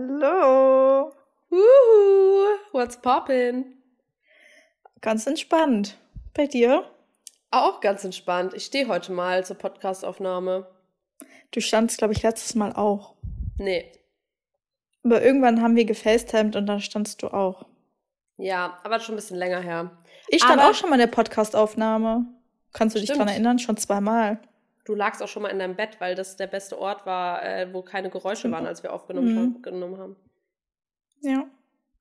Hallo. 0.00 1.10
Wuhu, 1.48 2.58
what's 2.72 2.98
poppin'? 3.00 3.64
Ganz 5.00 5.26
entspannt. 5.26 5.96
Bei 6.34 6.46
dir? 6.46 6.84
Auch 7.50 7.80
ganz 7.80 8.04
entspannt. 8.04 8.52
Ich 8.52 8.66
stehe 8.66 8.88
heute 8.88 9.12
mal 9.12 9.42
zur 9.46 9.56
Podcastaufnahme. 9.56 10.66
Du 11.50 11.60
standst, 11.60 11.96
glaube 11.96 12.12
ich, 12.12 12.22
letztes 12.22 12.54
Mal 12.54 12.74
auch. 12.74 13.14
Nee. 13.56 13.90
Aber 15.02 15.22
irgendwann 15.22 15.62
haben 15.62 15.76
wir 15.76 15.86
gefacetimed 15.86 16.56
und 16.56 16.66
dann 16.66 16.80
standst 16.80 17.22
du 17.22 17.28
auch. 17.28 17.64
Ja, 18.36 18.78
aber 18.84 19.00
schon 19.00 19.14
ein 19.14 19.16
bisschen 19.16 19.38
länger 19.38 19.60
her. 19.60 19.96
Ich 20.28 20.42
stand 20.42 20.60
Aber- 20.60 20.70
auch 20.70 20.74
schon 20.74 20.90
mal 20.90 20.96
in 20.96 21.00
der 21.00 21.06
Podcastaufnahme. 21.06 22.26
Kannst 22.74 22.94
du 22.96 23.00
dich 23.00 23.08
Stimmt. 23.08 23.20
dran 23.20 23.28
erinnern? 23.28 23.58
Schon 23.58 23.78
zweimal. 23.78 24.40
Du 24.86 24.94
lagst 24.94 25.22
auch 25.22 25.28
schon 25.28 25.42
mal 25.42 25.48
in 25.50 25.58
deinem 25.58 25.76
Bett, 25.76 26.00
weil 26.00 26.14
das 26.14 26.36
der 26.36 26.46
beste 26.46 26.78
Ort 26.78 27.04
war, 27.06 27.44
äh, 27.44 27.72
wo 27.74 27.82
keine 27.82 28.08
Geräusche 28.08 28.50
waren, 28.50 28.66
als 28.66 28.82
wir 28.82 28.92
aufgenommen 28.92 29.34
Mhm. 29.34 29.38
haben, 29.38 29.62
genommen 29.62 29.98
haben. 29.98 30.16
Ja. 31.22 31.46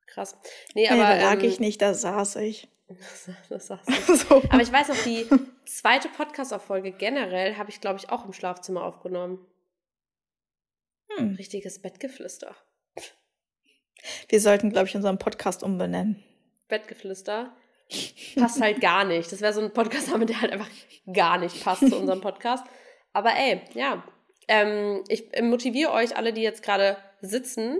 Krass. 0.06 0.38
Nee, 0.76 0.84
Nee, 0.84 0.90
aber. 0.90 1.02
da 1.02 1.18
lag 1.34 1.40
ähm, 1.42 1.50
ich 1.50 1.60
nicht, 1.60 1.82
da 1.82 1.94
saß 1.94 2.38
ich. 2.38 2.68
das 3.50 3.68
sagst 3.68 3.90
du. 4.08 4.16
so. 4.16 4.36
Aber 4.50 4.62
ich 4.62 4.72
weiß 4.72 4.90
noch, 4.90 4.98
die 5.04 5.26
zweite 5.66 6.08
Podcast-Auffolge 6.10 6.92
generell 6.92 7.58
habe 7.58 7.72
ich, 7.72 7.82
glaube 7.82 7.98
ich, 8.00 8.10
auch 8.12 8.24
im 8.26 8.34
Schlafzimmer 8.34 8.84
aufgenommen. 8.84 9.44
Hm. 11.18 11.36
Richtiges 11.36 11.82
Bettgeflüster. 11.82 12.56
Wir 14.30 14.40
sollten, 14.40 14.70
glaube 14.70 14.88
ich, 14.88 14.96
unseren 14.96 15.18
Podcast 15.18 15.64
umbenennen. 15.64 16.24
Bettgeflüster 16.68 17.56
passt 18.36 18.62
halt 18.62 18.82
gar 18.82 19.04
nicht. 19.06 19.32
Das 19.32 19.42
wäre 19.42 19.54
so 19.54 19.62
ein 19.62 19.74
Podcast-Name, 19.74 20.26
der 20.26 20.42
halt 20.42 20.52
einfach 20.52 20.70
gar 21.12 21.38
nicht 21.38 21.64
passt 21.64 21.88
zu 21.88 21.96
unserem 21.98 22.22
Podcast. 22.22 22.66
Aber 23.14 23.32
ey, 23.36 23.62
ja. 23.74 24.04
Ähm, 24.48 25.04
ich 25.08 25.32
motiviere 25.42 25.92
euch 25.92 26.18
alle, 26.18 26.32
die 26.32 26.42
jetzt 26.42 26.62
gerade 26.62 26.98
sitzen 27.22 27.80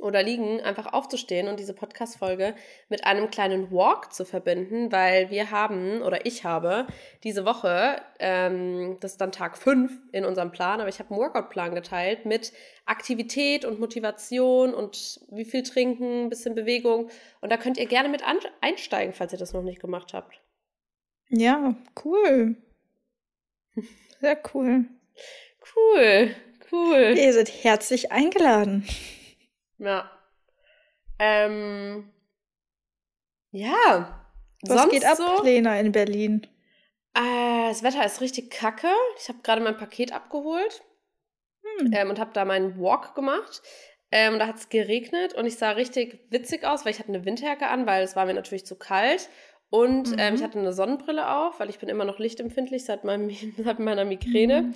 oder 0.00 0.22
liegen, 0.22 0.60
einfach 0.60 0.92
aufzustehen 0.92 1.48
und 1.48 1.58
diese 1.58 1.74
Podcast-Folge 1.74 2.54
mit 2.88 3.04
einem 3.04 3.30
kleinen 3.30 3.70
Walk 3.72 4.12
zu 4.12 4.24
verbinden, 4.24 4.92
weil 4.92 5.30
wir 5.30 5.50
haben, 5.50 6.02
oder 6.02 6.24
ich 6.26 6.44
habe, 6.44 6.86
diese 7.24 7.44
Woche, 7.44 8.00
ähm, 8.18 8.96
das 9.00 9.12
ist 9.12 9.20
dann 9.20 9.32
Tag 9.32 9.58
5 9.58 9.90
in 10.12 10.24
unserem 10.24 10.52
Plan, 10.52 10.80
aber 10.80 10.88
ich 10.88 10.98
habe 10.98 11.10
einen 11.10 11.20
Workout-Plan 11.20 11.74
geteilt 11.74 12.26
mit 12.26 12.52
Aktivität 12.86 13.64
und 13.64 13.80
Motivation 13.80 14.72
und 14.72 15.20
wie 15.30 15.44
viel 15.44 15.62
trinken, 15.62 16.24
ein 16.24 16.28
bisschen 16.28 16.54
Bewegung. 16.54 17.10
Und 17.40 17.50
da 17.50 17.56
könnt 17.56 17.78
ihr 17.78 17.86
gerne 17.86 18.08
mit 18.08 18.22
einsteigen, 18.60 19.14
falls 19.14 19.32
ihr 19.32 19.38
das 19.38 19.52
noch 19.52 19.62
nicht 19.62 19.80
gemacht 19.80 20.14
habt. 20.14 20.40
Ja, 21.28 21.74
cool. 22.04 22.56
Sehr 24.20 24.38
cool. 24.54 24.86
Cool, 25.76 26.34
cool. 26.72 27.14
Ihr 27.16 27.32
seid 27.32 27.52
herzlich 27.62 28.10
eingeladen. 28.10 28.86
Ja. 29.78 30.10
Ähm. 31.18 32.10
Ja. 33.50 34.24
Was 34.62 34.82
Sonst 34.82 34.92
geht 34.92 35.04
ab, 35.04 35.16
so? 35.16 35.42
Lena, 35.42 35.78
in 35.80 35.92
Berlin? 35.92 36.46
Äh, 37.14 37.68
das 37.68 37.82
Wetter 37.82 38.04
ist 38.04 38.20
richtig 38.20 38.50
kacke. 38.50 38.88
Ich 39.20 39.28
habe 39.28 39.38
gerade 39.42 39.62
mein 39.62 39.76
Paket 39.76 40.12
abgeholt 40.12 40.82
Hm. 41.80 41.92
ähm, 41.92 42.10
und 42.10 42.18
habe 42.18 42.32
da 42.32 42.44
meinen 42.44 42.78
Walk 42.80 43.14
gemacht. 43.14 43.62
Ähm, 44.10 44.38
da 44.38 44.46
hat 44.46 44.56
es 44.56 44.68
geregnet 44.68 45.34
und 45.34 45.44
ich 45.46 45.56
sah 45.56 45.72
richtig 45.72 46.26
witzig 46.30 46.64
aus, 46.64 46.84
weil 46.84 46.92
ich 46.92 46.98
hatte 46.98 47.10
eine 47.10 47.24
Winterjacke 47.24 47.68
an, 47.68 47.86
weil 47.86 48.02
es 48.02 48.16
war 48.16 48.24
mir 48.26 48.34
natürlich 48.34 48.64
zu 48.66 48.76
kalt. 48.76 49.28
Und 49.70 50.14
ähm, 50.18 50.30
Mhm. 50.32 50.36
ich 50.38 50.42
hatte 50.42 50.58
eine 50.58 50.72
Sonnenbrille 50.72 51.30
auf, 51.30 51.60
weil 51.60 51.68
ich 51.68 51.78
bin 51.78 51.88
immer 51.90 52.04
noch 52.06 52.18
lichtempfindlich 52.18 52.84
seit, 52.84 53.04
meinem, 53.04 53.30
seit 53.58 53.78
meiner 53.78 54.04
Migräne. 54.04 54.62
Mhm. 54.62 54.74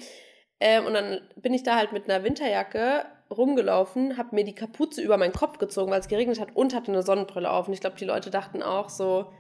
Ähm, 0.60 0.86
und 0.86 0.94
dann 0.94 1.20
bin 1.36 1.54
ich 1.54 1.62
da 1.62 1.76
halt 1.76 1.92
mit 1.92 2.08
einer 2.08 2.24
Winterjacke 2.24 3.04
rumgelaufen, 3.32 4.16
habe 4.16 4.34
mir 4.34 4.44
die 4.44 4.54
Kapuze 4.54 5.02
über 5.02 5.16
meinen 5.16 5.32
Kopf 5.32 5.58
gezogen, 5.58 5.90
weil 5.90 6.00
es 6.00 6.08
geregnet 6.08 6.40
hat 6.40 6.54
und 6.54 6.74
hatte 6.74 6.92
eine 6.92 7.02
Sonnenbrille 7.02 7.50
auf. 7.50 7.68
Und 7.68 7.74
ich 7.74 7.80
glaube, 7.80 7.96
die 7.96 8.04
Leute 8.04 8.30
dachten 8.30 8.62
auch 8.62 8.88
so, 8.88 9.32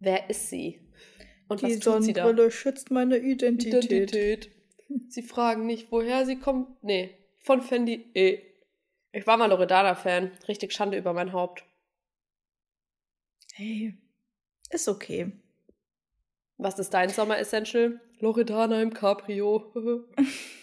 wer 0.00 0.30
ist 0.30 0.48
sie? 0.48 0.80
Und 1.48 1.62
Die 1.62 1.66
was 1.66 1.78
tut 1.80 2.02
sie 2.04 2.12
da? 2.12 2.22
Sonnenbrille 2.22 2.50
schützt 2.50 2.90
meine 2.90 3.18
Identität. 3.18 3.84
Identität. 3.84 4.50
Sie 5.08 5.22
fragen 5.22 5.66
nicht, 5.66 5.92
woher 5.92 6.26
sie 6.26 6.36
kommt. 6.36 6.82
Nee, 6.82 7.16
von 7.38 7.62
Fendi. 7.62 8.10
Eh. 8.14 8.38
Ich 9.12 9.26
war 9.26 9.36
mal 9.36 9.46
Loredana-Fan. 9.50 10.32
Richtig 10.48 10.72
Schande 10.72 10.96
über 10.96 11.12
mein 11.12 11.32
Haupt. 11.32 11.64
Hey, 13.54 13.94
ist 14.70 14.88
okay. 14.88 15.32
Was 16.58 16.78
ist 16.78 16.94
dein 16.94 17.08
Sommer-Essential? 17.08 18.00
Loredana 18.20 18.82
im 18.82 18.92
Cabrio. 18.92 19.72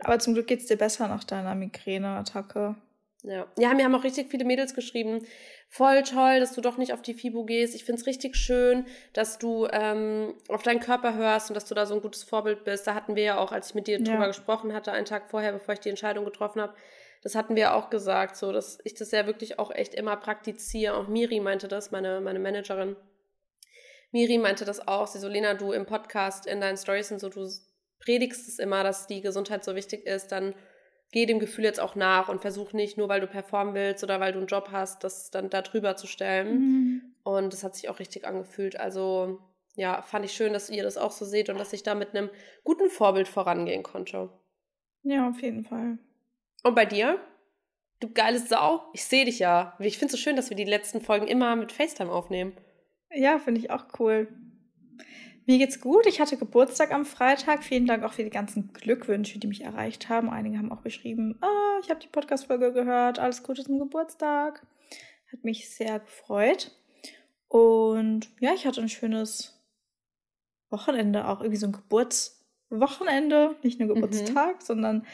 Aber 0.00 0.18
zum 0.18 0.34
Glück 0.34 0.46
geht's 0.46 0.66
dir 0.66 0.76
besser 0.76 1.08
nach 1.08 1.24
deiner 1.24 1.54
Migräneattacke. 1.54 2.76
Ja. 3.22 3.46
ja, 3.58 3.74
mir 3.74 3.84
haben 3.84 3.94
auch 3.94 4.04
richtig 4.04 4.30
viele 4.30 4.44
Mädels 4.44 4.74
geschrieben. 4.74 5.26
Voll 5.68 6.04
toll, 6.04 6.38
dass 6.38 6.52
du 6.52 6.60
doch 6.60 6.76
nicht 6.76 6.92
auf 6.92 7.02
die 7.02 7.14
FIBO 7.14 7.44
gehst. 7.44 7.74
Ich 7.74 7.84
find's 7.84 8.06
richtig 8.06 8.36
schön, 8.36 8.86
dass 9.14 9.38
du 9.38 9.66
ähm, 9.72 10.34
auf 10.48 10.62
deinen 10.62 10.78
Körper 10.78 11.16
hörst 11.16 11.50
und 11.50 11.54
dass 11.54 11.64
du 11.64 11.74
da 11.74 11.86
so 11.86 11.94
ein 11.94 12.02
gutes 12.02 12.22
Vorbild 12.22 12.62
bist. 12.62 12.86
Da 12.86 12.94
hatten 12.94 13.16
wir 13.16 13.24
ja 13.24 13.38
auch, 13.38 13.50
als 13.50 13.70
ich 13.70 13.74
mit 13.74 13.88
dir 13.88 13.98
Ja. 13.98 14.04
drüber 14.04 14.28
gesprochen 14.28 14.72
hatte, 14.72 14.92
einen 14.92 15.06
Tag 15.06 15.28
vorher, 15.28 15.52
bevor 15.52 15.74
ich 15.74 15.80
die 15.80 15.88
Entscheidung 15.88 16.24
getroffen 16.24 16.62
habe, 16.62 16.74
das 17.22 17.34
hatten 17.34 17.56
wir 17.56 17.62
ja 17.62 17.74
auch 17.74 17.90
gesagt, 17.90 18.36
so 18.36 18.52
dass 18.52 18.78
ich 18.84 18.94
das 18.94 19.10
ja 19.10 19.26
wirklich 19.26 19.58
auch 19.58 19.72
echt 19.72 19.94
immer 19.94 20.16
praktiziere. 20.16 20.94
Auch 20.94 21.08
Miri 21.08 21.40
meinte 21.40 21.66
das, 21.66 21.90
meine, 21.90 22.20
meine 22.20 22.38
Managerin. 22.38 22.94
Miri 24.12 24.38
meinte 24.38 24.64
das 24.64 24.86
auch. 24.86 25.08
Sie 25.08 25.18
so, 25.18 25.26
Lena, 25.26 25.54
du 25.54 25.72
im 25.72 25.84
Podcast, 25.86 26.46
in 26.46 26.60
deinen 26.60 26.76
Stories 26.76 27.10
und 27.10 27.18
so, 27.18 27.28
du 27.28 27.48
predigst 27.98 28.48
es 28.48 28.58
immer, 28.58 28.82
dass 28.82 29.06
die 29.06 29.20
Gesundheit 29.20 29.64
so 29.64 29.74
wichtig 29.74 30.06
ist, 30.06 30.32
dann 30.32 30.54
geh 31.12 31.26
dem 31.26 31.38
Gefühl 31.38 31.64
jetzt 31.64 31.80
auch 31.80 31.94
nach 31.94 32.28
und 32.28 32.40
versuch 32.40 32.72
nicht, 32.72 32.98
nur 32.98 33.08
weil 33.08 33.20
du 33.20 33.26
performen 33.26 33.74
willst 33.74 34.02
oder 34.04 34.20
weil 34.20 34.32
du 34.32 34.38
einen 34.38 34.48
Job 34.48 34.68
hast, 34.72 35.04
das 35.04 35.30
dann 35.30 35.50
da 35.50 35.62
drüber 35.62 35.96
zu 35.96 36.06
stellen. 36.06 36.58
Mhm. 36.58 37.02
Und 37.22 37.52
das 37.52 37.64
hat 37.64 37.74
sich 37.74 37.88
auch 37.88 37.98
richtig 37.98 38.26
angefühlt. 38.26 38.78
Also, 38.78 39.40
ja, 39.76 40.02
fand 40.02 40.24
ich 40.24 40.32
schön, 40.32 40.52
dass 40.52 40.70
ihr 40.70 40.82
das 40.82 40.96
auch 40.96 41.12
so 41.12 41.24
seht 41.24 41.48
und 41.48 41.58
dass 41.58 41.72
ich 41.72 41.82
da 41.82 41.94
mit 41.94 42.10
einem 42.10 42.30
guten 42.64 42.90
Vorbild 42.90 43.28
vorangehen 43.28 43.82
konnte. 43.82 44.30
Ja, 45.02 45.28
auf 45.28 45.40
jeden 45.40 45.64
Fall. 45.64 45.98
Und 46.62 46.74
bei 46.74 46.84
dir? 46.84 47.20
Du 48.00 48.12
geile 48.12 48.38
Sau. 48.38 48.82
Ich 48.92 49.04
sehe 49.04 49.24
dich 49.24 49.38
ja. 49.38 49.74
Ich 49.78 49.98
finde 49.98 50.12
es 50.14 50.20
so 50.20 50.22
schön, 50.22 50.36
dass 50.36 50.50
wir 50.50 50.56
die 50.56 50.64
letzten 50.64 51.00
Folgen 51.00 51.28
immer 51.28 51.56
mit 51.56 51.72
FaceTime 51.72 52.10
aufnehmen. 52.12 52.54
Ja, 53.10 53.38
finde 53.38 53.60
ich 53.60 53.70
auch 53.70 53.86
cool. 53.98 54.28
Mir 55.46 55.58
geht's 55.58 55.80
gut. 55.80 56.06
Ich 56.06 56.20
hatte 56.20 56.36
Geburtstag 56.36 56.92
am 56.92 57.04
Freitag. 57.04 57.62
Vielen 57.62 57.86
Dank 57.86 58.02
auch 58.02 58.12
für 58.12 58.24
die 58.24 58.30
ganzen 58.30 58.72
Glückwünsche, 58.72 59.38
die 59.38 59.46
mich 59.46 59.62
erreicht 59.62 60.08
haben. 60.08 60.28
Einige 60.28 60.58
haben 60.58 60.72
auch 60.72 60.82
geschrieben, 60.82 61.38
ah, 61.40 61.78
ich 61.82 61.88
habe 61.88 62.00
die 62.00 62.08
Podcast-Folge 62.08 62.72
gehört. 62.72 63.20
Alles 63.20 63.44
Gute 63.44 63.62
zum 63.64 63.78
Geburtstag. 63.78 64.66
Hat 65.32 65.44
mich 65.44 65.70
sehr 65.70 66.00
gefreut. 66.00 66.72
Und 67.48 68.28
ja, 68.40 68.54
ich 68.54 68.66
hatte 68.66 68.80
ein 68.80 68.88
schönes 68.88 69.62
Wochenende, 70.68 71.28
auch 71.28 71.40
irgendwie 71.40 71.60
so 71.60 71.66
ein 71.66 71.72
Geburtswochenende, 71.72 73.54
nicht 73.62 73.78
nur 73.78 73.88
Mhm. 73.88 73.94
Geburtstag, 73.94 74.62
sondern 74.62 75.06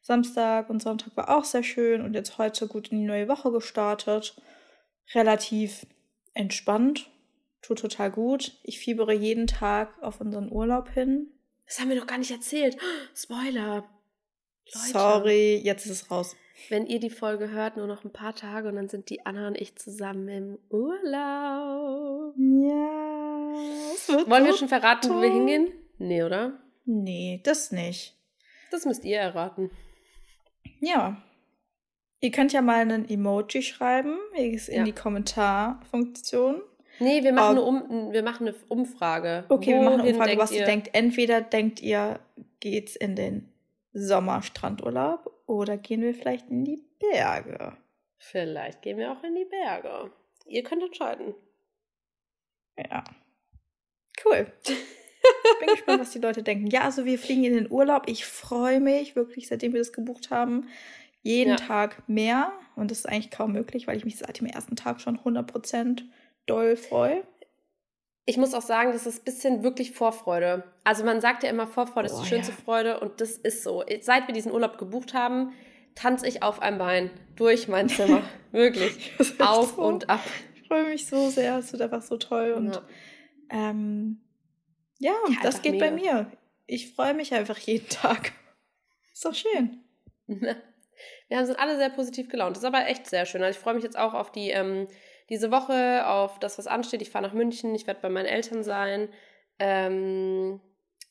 Samstag 0.00 0.68
und 0.68 0.82
Sonntag 0.82 1.16
war 1.16 1.36
auch 1.36 1.44
sehr 1.44 1.62
schön 1.62 2.02
und 2.02 2.14
jetzt 2.14 2.38
heute 2.38 2.66
gut 2.66 2.88
in 2.88 2.98
die 2.98 3.04
neue 3.04 3.28
Woche 3.28 3.52
gestartet. 3.52 4.40
Relativ 5.14 5.86
entspannt, 6.34 7.08
tut 7.66 7.78
total 7.80 8.10
gut. 8.10 8.52
Ich 8.62 8.78
fiebere 8.78 9.12
jeden 9.12 9.46
Tag 9.46 10.00
auf 10.02 10.20
unseren 10.20 10.50
Urlaub 10.52 10.88
hin. 10.90 11.28
Das 11.66 11.80
haben 11.80 11.88
wir 11.88 11.96
noch 11.96 12.06
gar 12.06 12.18
nicht 12.18 12.30
erzählt. 12.30 12.76
Spoiler. 13.14 13.84
Leute. 14.72 14.92
Sorry, 14.92 15.56
jetzt 15.62 15.86
ist 15.86 15.92
es 15.92 16.10
raus. 16.10 16.36
Wenn 16.70 16.86
ihr 16.86 17.00
die 17.00 17.10
Folge 17.10 17.50
hört, 17.50 17.76
nur 17.76 17.86
noch 17.86 18.04
ein 18.04 18.12
paar 18.12 18.34
Tage 18.34 18.68
und 18.68 18.76
dann 18.76 18.88
sind 18.88 19.10
die 19.10 19.26
Anna 19.26 19.48
und 19.48 19.60
ich 19.60 19.76
zusammen 19.76 20.28
im 20.28 20.58
Urlaub. 20.70 22.34
Ja. 22.36 24.26
Wollen 24.30 24.44
wir 24.44 24.56
schon 24.56 24.68
verraten, 24.68 25.10
wo 25.10 25.20
wir 25.20 25.28
toll. 25.28 25.36
hingehen? 25.38 25.72
Nee, 25.98 26.22
oder? 26.22 26.58
Nee, 26.84 27.40
das 27.44 27.72
nicht. 27.72 28.16
Das 28.70 28.84
müsst 28.86 29.04
ihr 29.04 29.18
erraten. 29.18 29.70
Ja. 30.80 31.22
Ihr 32.20 32.30
könnt 32.30 32.52
ja 32.52 32.62
mal 32.62 32.80
einen 32.80 33.08
Emoji 33.08 33.62
schreiben 33.62 34.16
in 34.34 34.58
Ja. 34.70 34.84
die 34.84 34.92
Kommentarfunktion. 34.92 36.62
Nee, 36.98 37.22
wir 37.22 37.32
machen, 37.32 37.58
Oh. 37.58 37.68
eine, 37.68 37.84
um 37.84 38.12
wir 38.12 38.22
machen 38.22 38.48
eine 38.48 38.56
Umfrage. 38.68 39.44
Okay, 39.48 39.74
wir 39.74 39.82
machen 39.82 39.94
eine 39.94 40.02
Wohin 40.04 40.14
Umfrage, 40.16 40.38
was 40.38 40.52
ihr 40.52 40.64
denkt. 40.64 40.90
Entweder 40.92 41.40
denkt 41.42 41.82
ihr, 41.82 42.20
geht's 42.60 42.96
in 42.96 43.16
den 43.16 43.52
Sommerstrandurlaub 43.92 45.30
oder 45.46 45.76
gehen 45.76 46.02
wir 46.02 46.14
vielleicht 46.14 46.48
in 46.50 46.64
die 46.64 46.82
Berge? 46.98 47.76
Vielleicht 48.18 48.82
gehen 48.82 48.98
wir 48.98 49.12
auch 49.12 49.22
in 49.22 49.34
die 49.34 49.44
Berge. 49.44 50.10
Ihr 50.46 50.62
könnt 50.62 50.82
entscheiden. 50.82 51.34
Ja. 52.78 53.04
Cool. 54.24 54.46
Bin 55.60 55.68
gespannt, 55.68 56.00
was 56.00 56.10
die 56.12 56.18
Leute 56.18 56.42
denken. 56.42 56.66
Ja, 56.68 56.82
also 56.82 57.04
wir 57.04 57.18
fliegen 57.18 57.44
in 57.44 57.54
den 57.54 57.70
Urlaub. 57.70 58.04
Ich 58.06 58.24
freue 58.24 58.80
mich 58.80 59.16
wirklich, 59.16 59.48
seitdem 59.48 59.72
wir 59.72 59.80
das 59.80 59.92
gebucht 59.92 60.30
haben, 60.30 60.68
jeden 61.22 61.50
Ja. 61.50 61.56
Tag 61.56 62.08
mehr. 62.08 62.52
Und 62.76 62.90
das 62.90 62.98
ist 63.00 63.06
eigentlich 63.06 63.30
kaum 63.30 63.52
möglich, 63.52 63.86
weil 63.86 63.96
ich 63.96 64.04
mich 64.04 64.16
seit 64.18 64.38
dem 64.40 64.46
ersten 64.46 64.76
Tag 64.76 65.00
schon 65.00 65.18
100% 65.18 66.04
doll 66.46 66.76
freue. 66.76 67.22
Ich 68.28 68.36
muss 68.38 68.54
auch 68.54 68.62
sagen, 68.62 68.92
das 68.92 69.06
ist 69.06 69.20
ein 69.20 69.24
bisschen 69.24 69.62
wirklich 69.62 69.92
Vorfreude. 69.92 70.64
Also 70.82 71.04
man 71.04 71.20
sagt 71.20 71.44
ja 71.44 71.48
immer, 71.50 71.66
Vorfreude 71.68 72.06
ist 72.08 72.14
Oh, 72.14 72.22
die 72.22 72.28
schönste 72.28 72.52
ja. 72.52 72.58
Freude 72.64 72.98
und 73.00 73.20
das 73.20 73.32
ist 73.32 73.62
so. 73.62 73.84
Seit 74.00 74.26
wir 74.26 74.34
diesen 74.34 74.50
Urlaub 74.52 74.78
gebucht 74.78 75.14
haben, 75.14 75.52
tanze 75.94 76.26
ich 76.26 76.42
auf 76.42 76.60
einem 76.60 76.78
Bein 76.78 77.10
durch 77.36 77.68
mein 77.68 77.88
Zimmer. 77.88 78.22
Wirklich. 78.52 79.12
auf 79.38 79.74
so. 79.76 79.82
und 79.82 80.10
ab. 80.10 80.20
Ich 80.54 80.66
freue 80.66 80.84
mich 80.88 81.06
so 81.06 81.28
sehr. 81.30 81.58
Es 81.58 81.72
wird 81.72 81.82
einfach 81.82 82.02
so 82.02 82.16
toll. 82.16 82.52
Und 82.52 82.74
Ja. 82.74 82.82
ähm, 83.50 84.20
ja, 84.98 85.12
Ja, 85.28 85.36
das 85.44 85.62
geht 85.62 85.78
bei 85.78 85.90
mega. 85.92 86.12
mir. 86.24 86.32
Ich 86.66 86.94
freue 86.94 87.14
mich 87.14 87.32
einfach 87.32 87.58
jeden 87.58 87.88
Tag. 87.88 88.32
Ist 89.12 89.24
doch 89.24 89.34
schön. 89.34 89.84
Wir 91.28 91.46
sind 91.46 91.58
alle 91.60 91.76
sehr 91.76 91.90
positiv 91.90 92.28
gelaunt. 92.28 92.56
Das 92.56 92.62
ist 92.64 92.66
aber 92.68 92.86
echt 92.88 93.06
sehr 93.06 93.24
schön. 93.26 93.42
Also 93.42 93.56
ich 93.56 93.62
freue 93.62 93.74
mich 93.74 93.84
jetzt 93.84 93.98
auch 93.98 94.14
auf 94.14 94.32
die 94.32 94.50
ähm, 94.50 94.88
diese 95.28 95.50
Woche, 95.50 96.06
auf 96.06 96.38
das, 96.38 96.58
was 96.58 96.66
ansteht. 96.66 97.02
Ich 97.02 97.10
fahre 97.10 97.26
nach 97.26 97.34
München, 97.34 97.74
ich 97.74 97.86
werde 97.86 98.00
bei 98.00 98.08
meinen 98.08 98.26
Eltern 98.26 98.62
sein. 98.62 99.08
Ähm, 99.58 100.60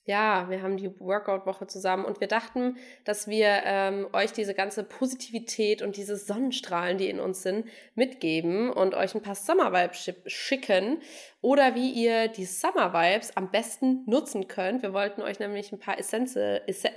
ja, 0.07 0.51
wir 0.51 0.61
haben 0.61 0.77
die 0.77 0.99
Workout-Woche 0.99 1.65
zusammen 1.65 2.05
und 2.05 2.19
wir 2.19 2.27
dachten, 2.27 2.77
dass 3.05 3.27
wir 3.27 3.63
ähm, 3.65 4.07
euch 4.13 4.31
diese 4.31 4.53
ganze 4.53 4.83
Positivität 4.83 5.81
und 5.81 5.97
diese 5.97 6.15
Sonnenstrahlen, 6.15 6.99
die 6.99 7.09
in 7.09 7.19
uns 7.19 7.41
sind, 7.41 7.65
mitgeben 7.95 8.69
und 8.69 8.93
euch 8.93 9.15
ein 9.15 9.23
paar 9.23 9.33
Summer-Vibes 9.33 9.97
schi- 9.97 10.29
schicken 10.29 11.01
oder 11.41 11.73
wie 11.73 11.89
ihr 11.89 12.27
die 12.27 12.45
Summer-Vibes 12.45 13.35
am 13.35 13.49
besten 13.49 14.03
nutzen 14.05 14.47
könnt. 14.47 14.83
Wir 14.83 14.93
wollten 14.93 15.23
euch 15.23 15.39
nämlich 15.39 15.71
ein 15.71 15.79
paar 15.79 15.97
Essenze, 15.97 16.61
Essen 16.67 16.91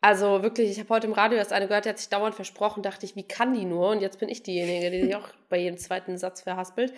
also 0.00 0.42
wirklich, 0.42 0.70
ich 0.70 0.78
habe 0.78 0.90
heute 0.90 1.06
im 1.06 1.12
Radio 1.12 1.38
erst 1.38 1.52
eine 1.52 1.66
gehört, 1.66 1.84
die 1.84 1.88
hat 1.88 1.98
sich 1.98 2.08
dauernd 2.08 2.34
versprochen, 2.34 2.82
dachte 2.82 3.06
ich, 3.06 3.16
wie 3.16 3.26
kann 3.26 3.54
die 3.54 3.64
nur? 3.64 3.90
Und 3.90 4.00
jetzt 4.00 4.20
bin 4.20 4.28
ich 4.28 4.42
diejenige, 4.42 4.90
die 4.90 5.02
sich 5.02 5.16
auch 5.16 5.28
bei 5.48 5.58
jedem 5.58 5.78
zweiten 5.78 6.18
Satz 6.18 6.42
verhaspelt. 6.42 6.92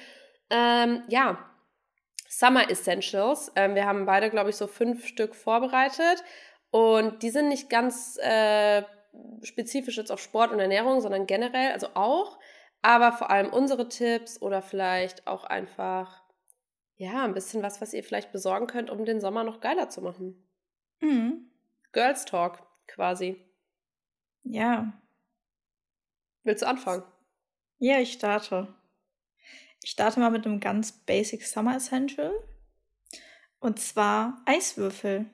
Ähm, 0.50 1.02
ja, 1.08 1.38
Summer 2.28 2.70
Essentials. 2.70 3.52
Ähm, 3.56 3.74
wir 3.74 3.86
haben 3.86 4.06
beide, 4.06 4.30
glaube 4.30 4.50
ich, 4.50 4.56
so 4.56 4.66
fünf 4.66 5.06
Stück 5.06 5.34
vorbereitet. 5.34 6.22
Und 6.70 7.22
die 7.22 7.30
sind 7.30 7.48
nicht 7.48 7.70
ganz 7.70 8.18
äh, 8.18 8.82
spezifisch 9.42 9.96
jetzt 9.96 10.12
auf 10.12 10.20
Sport 10.20 10.52
und 10.52 10.60
Ernährung, 10.60 11.00
sondern 11.00 11.26
generell, 11.26 11.72
also 11.72 11.88
auch. 11.94 12.38
Aber 12.82 13.12
vor 13.12 13.30
allem 13.30 13.50
unsere 13.50 13.88
Tipps 13.88 14.40
oder 14.40 14.60
vielleicht 14.60 15.26
auch 15.26 15.44
einfach, 15.44 16.22
ja, 16.96 17.24
ein 17.24 17.34
bisschen 17.34 17.62
was, 17.62 17.80
was 17.80 17.94
ihr 17.94 18.04
vielleicht 18.04 18.32
besorgen 18.32 18.66
könnt, 18.66 18.90
um 18.90 19.04
den 19.04 19.20
Sommer 19.20 19.44
noch 19.44 19.60
geiler 19.60 19.88
zu 19.88 20.02
machen. 20.02 20.46
Mhm. 21.00 21.50
Girls 21.92 22.26
Talk 22.26 22.67
quasi. 22.88 23.36
Ja. 24.42 24.92
Willst 26.42 26.62
du 26.62 26.66
anfangen? 26.68 27.04
Ja, 27.78 27.98
ich 28.00 28.12
starte. 28.12 28.74
Ich 29.82 29.90
starte 29.90 30.18
mal 30.20 30.30
mit 30.30 30.44
einem 30.46 30.60
ganz 30.60 30.92
basic 30.92 31.44
Summer 31.44 31.76
Essential. 31.76 32.32
Und 33.60 33.78
zwar 33.78 34.42
Eiswürfel. 34.46 35.26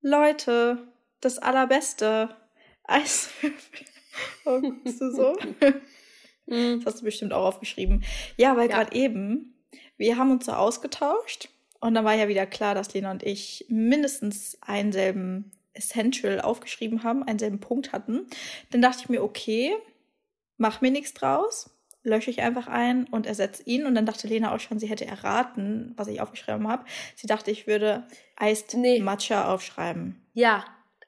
Leute, 0.00 0.88
das 1.20 1.38
allerbeste. 1.38 2.34
Eiswürfel. 2.84 3.86
Oh, 4.44 4.60
bist 4.84 5.00
du 5.00 5.10
so? 5.10 5.36
Das 6.44 6.84
hast 6.84 7.00
du 7.00 7.04
bestimmt 7.04 7.32
auch 7.32 7.46
aufgeschrieben. 7.46 8.04
Ja, 8.36 8.56
weil 8.56 8.68
Ja. 8.68 8.76
gerade 8.82 8.96
eben, 8.96 9.54
wir 9.96 10.18
haben 10.18 10.32
uns 10.32 10.44
so 10.46 10.52
ausgetauscht 10.52 11.48
und 11.80 11.94
dann 11.94 12.04
war 12.04 12.14
ja 12.14 12.26
wieder 12.26 12.46
klar, 12.46 12.74
dass 12.74 12.92
Lena 12.92 13.12
und 13.12 13.22
ich 13.22 13.64
mindestens 13.68 14.58
einen 14.60 14.90
selben 14.92 15.52
Essential 15.74 16.40
aufgeschrieben 16.40 17.02
haben, 17.02 17.22
einen 17.22 17.38
selben 17.38 17.60
Punkt 17.60 17.92
hatten. 17.92 18.26
Dann 18.70 18.82
dachte 18.82 18.98
ich 19.02 19.08
mir, 19.08 19.22
okay, 19.22 19.74
mach 20.56 20.80
mir 20.80 20.90
nichts 20.90 21.14
draus, 21.14 21.70
lösche 22.02 22.30
ich 22.30 22.42
einfach 22.42 22.66
ein 22.66 23.06
und 23.06 23.26
ersetze 23.26 23.62
ihn. 23.64 23.86
Und 23.86 23.94
dann 23.94 24.06
dachte 24.06 24.28
Lena 24.28 24.54
auch 24.54 24.60
schon, 24.60 24.78
sie 24.78 24.88
hätte 24.88 25.06
erraten, 25.06 25.92
was 25.96 26.08
ich 26.08 26.20
aufgeschrieben 26.20 26.68
habe. 26.68 26.84
Sie 27.16 27.26
dachte, 27.26 27.50
ich 27.50 27.66
würde 27.66 28.04
Iced 28.40 28.74
Nee. 28.74 29.00
Matcha 29.00 29.52
aufschreiben. 29.52 30.24
Ja, 30.34 30.64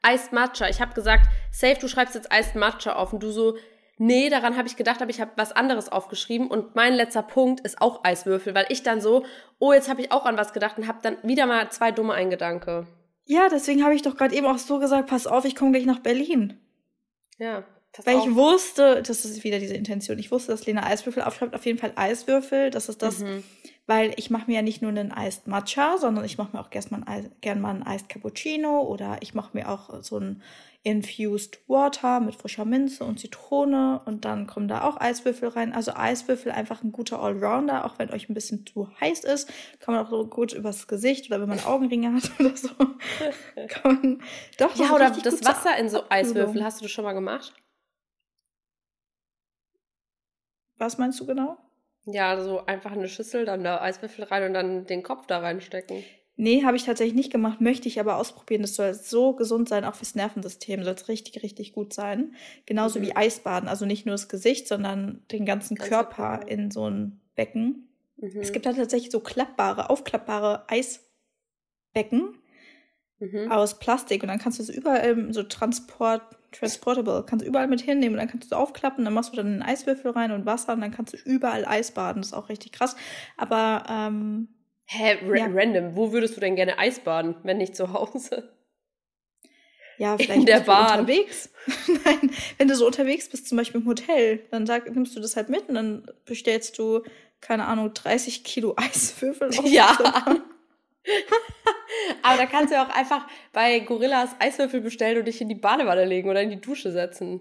Iced 0.06 0.32
Matcha. 0.32 0.68
Ich 0.68 0.80
habe 0.80 0.94
gesagt, 0.94 1.26
safe, 1.50 1.78
du 1.80 1.88
schreibst 1.88 2.14
jetzt 2.14 2.30
Iced 2.32 2.54
Matcha 2.54 2.94
auf. 2.94 3.12
Und 3.12 3.22
du 3.22 3.30
so, 3.30 3.56
nee, 3.98 4.28
daran 4.28 4.56
habe 4.56 4.68
ich 4.68 4.76
gedacht, 4.76 5.00
aber 5.02 5.10
ich 5.10 5.20
habe 5.20 5.32
was 5.36 5.52
anderes 5.52 5.90
aufgeschrieben. 5.90 6.48
Und 6.48 6.74
mein 6.74 6.94
letzter 6.94 7.22
Punkt 7.22 7.60
ist 7.60 7.80
auch 7.80 8.04
Eiswürfel, 8.04 8.54
weil 8.54 8.66
ich 8.68 8.82
dann 8.82 9.00
so, 9.00 9.24
oh, 9.58 9.72
jetzt 9.72 9.88
habe 9.88 10.00
ich 10.00 10.12
auch 10.12 10.26
an 10.26 10.36
was 10.36 10.52
gedacht 10.52 10.78
und 10.78 10.86
habe 10.86 10.98
dann 11.02 11.16
wieder 11.22 11.46
mal 11.46 11.70
zwei 11.70 11.90
dumme 11.90 12.14
Eingedanke. 12.14 12.86
Ja, 13.26 13.48
deswegen 13.48 13.82
habe 13.84 13.94
ich 13.94 14.02
doch 14.02 14.16
gerade 14.16 14.34
eben 14.34 14.46
auch 14.46 14.58
so 14.58 14.78
gesagt, 14.78 15.08
pass 15.08 15.26
auf, 15.26 15.44
ich 15.44 15.56
komme 15.56 15.72
gleich 15.72 15.86
nach 15.86 16.00
Berlin. 16.00 16.58
Ja, 17.38 17.64
pass 17.92 18.06
Weil 18.06 18.16
auf. 18.16 18.28
ich 18.28 18.34
wusste, 18.34 19.02
das 19.02 19.24
ist 19.24 19.44
wieder 19.44 19.58
diese 19.58 19.74
Intention, 19.74 20.18
ich 20.18 20.30
wusste, 20.30 20.52
dass 20.52 20.66
Lena 20.66 20.84
Eiswürfel 20.86 21.22
aufschreibt, 21.22 21.54
auf 21.54 21.64
jeden 21.64 21.78
Fall 21.78 21.92
Eiswürfel. 21.96 22.70
Das 22.70 22.88
ist 22.88 23.02
das, 23.02 23.20
Mhm. 23.20 23.42
Weil 23.86 24.14
ich 24.16 24.30
mache 24.30 24.46
mir 24.46 24.56
ja 24.56 24.62
nicht 24.62 24.82
nur 24.82 24.90
einen 24.90 25.12
Iced 25.16 25.46
Matcha, 25.46 25.98
sondern 25.98 26.24
ich 26.24 26.38
mache 26.38 26.56
mir 26.56 26.62
auch 26.62 26.70
gern 26.70 26.84
mal, 26.90 27.02
Eis, 27.06 27.26
gern 27.40 27.60
mal 27.60 27.70
einen 27.70 27.86
Iced 27.86 28.08
Cappuccino 28.08 28.80
oder 28.80 29.18
ich 29.20 29.34
mache 29.34 29.50
mir 29.52 29.68
auch 29.68 30.02
so 30.02 30.18
ein 30.18 30.42
Infused 30.86 31.60
Water 31.66 32.20
mit 32.20 32.34
frischer 32.34 32.66
Minze 32.66 33.04
und 33.04 33.18
Zitrone 33.18 34.02
und 34.04 34.26
dann 34.26 34.46
kommen 34.46 34.68
da 34.68 34.82
auch 34.82 35.00
Eiswürfel 35.00 35.48
rein. 35.48 35.72
Also 35.72 35.92
Eiswürfel 35.94 36.52
einfach 36.52 36.82
ein 36.82 36.92
guter 36.92 37.20
Allrounder, 37.20 37.86
auch 37.86 37.98
wenn 37.98 38.10
euch 38.10 38.28
ein 38.28 38.34
bisschen 38.34 38.66
zu 38.66 38.88
heiß 39.00 39.24
ist, 39.24 39.50
kann 39.80 39.94
man 39.94 40.04
auch 40.04 40.10
so 40.10 40.26
gut 40.26 40.52
übers 40.52 40.86
Gesicht 40.86 41.26
oder 41.28 41.40
wenn 41.40 41.48
man 41.48 41.60
Augenringe 41.64 42.12
hat 42.12 42.30
oder 42.38 42.54
so. 42.54 42.68
kann 43.68 43.94
man, 43.94 44.22
doch, 44.58 44.76
Ja, 44.76 44.92
oder 44.92 45.10
das 45.10 45.42
Wasser 45.44 45.76
in 45.78 45.88
so. 45.88 46.02
Eiswürfel, 46.10 46.62
hast 46.62 46.80
du 46.80 46.84
das 46.84 46.92
schon 46.92 47.04
mal 47.04 47.14
gemacht? 47.14 47.54
Was 50.76 50.98
meinst 50.98 51.18
du 51.20 51.26
genau? 51.26 51.56
Ja, 52.06 52.40
so 52.42 52.64
einfach 52.66 52.92
eine 52.92 53.08
Schüssel, 53.08 53.44
dann 53.44 53.64
da 53.64 53.80
Eiswürfel 53.80 54.24
rein 54.24 54.44
und 54.44 54.54
dann 54.54 54.86
den 54.86 55.02
Kopf 55.02 55.26
da 55.26 55.38
reinstecken. 55.38 56.04
Nee, 56.36 56.64
habe 56.64 56.76
ich 56.76 56.82
tatsächlich 56.84 57.14
nicht 57.14 57.30
gemacht, 57.32 57.60
möchte 57.60 57.86
ich 57.86 58.00
aber 58.00 58.16
ausprobieren. 58.16 58.62
Das 58.62 58.74
soll 58.74 58.92
so 58.92 59.34
gesund 59.34 59.68
sein, 59.68 59.84
auch 59.84 59.94
fürs 59.94 60.16
Nervensystem 60.16 60.82
soll 60.82 60.94
es 60.94 61.08
richtig, 61.08 61.42
richtig 61.44 61.72
gut 61.72 61.92
sein. 61.92 62.34
Genauso 62.66 62.98
Mhm. 62.98 63.04
wie 63.04 63.16
Eisbaden, 63.16 63.68
also 63.68 63.86
nicht 63.86 64.04
nur 64.04 64.14
das 64.14 64.28
Gesicht, 64.28 64.66
sondern 64.66 65.22
den 65.30 65.46
ganzen 65.46 65.76
Ganze 65.76 65.88
Körper 65.90 66.38
Körper. 66.38 66.48
in 66.48 66.70
so 66.72 66.90
ein 66.90 67.20
Becken. 67.36 67.88
Mhm. 68.16 68.40
Es 68.40 68.52
gibt 68.52 68.66
da 68.66 68.72
tatsächlich 68.72 69.12
so 69.12 69.20
klappbare, 69.20 69.90
aufklappbare 69.90 70.66
Eisbecken 70.68 72.38
mhm. 73.32 73.50
aus 73.52 73.78
Plastik 73.78 74.22
und 74.22 74.28
dann 74.28 74.38
kannst 74.38 74.58
du 74.58 74.62
es 74.62 74.68
überall 74.68 75.04
ähm, 75.06 75.32
so 75.32 75.42
transport, 75.42 76.22
transportable, 76.52 77.24
kannst 77.26 77.44
du 77.44 77.48
überall 77.48 77.66
mit 77.68 77.80
hinnehmen 77.80 78.14
und 78.14 78.18
dann 78.20 78.28
kannst 78.28 78.50
du 78.50 78.54
es 78.54 78.60
aufklappen, 78.60 79.04
dann 79.04 79.14
machst 79.14 79.32
du 79.32 79.36
dann 79.36 79.46
einen 79.46 79.62
Eiswürfel 79.62 80.10
rein 80.12 80.30
und 80.32 80.46
Wasser 80.46 80.72
und 80.74 80.80
dann 80.80 80.92
kannst 80.92 81.12
du 81.14 81.16
überall 81.24 81.64
Eis 81.66 81.90
baden. 81.92 82.22
Das 82.22 82.28
ist 82.28 82.34
auch 82.34 82.48
richtig 82.48 82.72
krass. 82.72 82.96
Aber 83.36 83.84
ähm, 83.90 84.48
Hä, 84.86 85.16
ra 85.26 85.36
Ja. 85.36 85.46
random. 85.50 85.96
Wo 85.96 86.12
würdest 86.12 86.36
du 86.36 86.40
denn 86.40 86.56
gerne 86.56 86.78
Eis 86.78 87.00
baden, 87.00 87.36
wenn 87.42 87.56
nicht 87.58 87.74
zu 87.74 87.92
Hause? 87.92 88.50
Ja, 89.96 90.18
vielleicht 90.18 90.48
der 90.48 90.56
bist 90.56 90.66
du 90.66 90.72
Bahn. 90.72 91.00
unterwegs. 91.00 91.50
Nein, 92.04 92.30
wenn 92.58 92.68
du 92.68 92.74
so 92.74 92.86
unterwegs 92.86 93.28
bist, 93.28 93.48
zum 93.48 93.56
Beispiel 93.58 93.80
im 93.80 93.86
Hotel, 93.86 94.40
dann 94.50 94.66
sag, 94.66 94.92
nimmst 94.92 95.14
du 95.16 95.20
das 95.20 95.36
halt 95.36 95.48
mit 95.48 95.68
und 95.68 95.76
dann 95.76 96.06
bestellst 96.24 96.78
du, 96.78 97.02
keine 97.40 97.66
Ahnung, 97.66 97.92
30 97.94 98.44
Kilo 98.44 98.74
Eiswürfel. 98.76 99.48
auf 99.50 99.64
Ja. 99.66 99.96
Aber 102.22 102.36
da 102.38 102.46
kannst 102.46 102.70
du 102.70 102.76
ja 102.76 102.84
auch 102.86 102.94
einfach 102.94 103.26
bei 103.52 103.80
Gorillas 103.80 104.30
Eiswürfel 104.38 104.80
bestellen 104.80 105.18
und 105.18 105.26
dich 105.26 105.40
in 105.40 105.48
die 105.48 105.54
Badewanne 105.54 106.04
legen 106.04 106.28
oder 106.30 106.42
in 106.42 106.50
die 106.50 106.60
Dusche 106.60 106.90
setzen. 106.92 107.40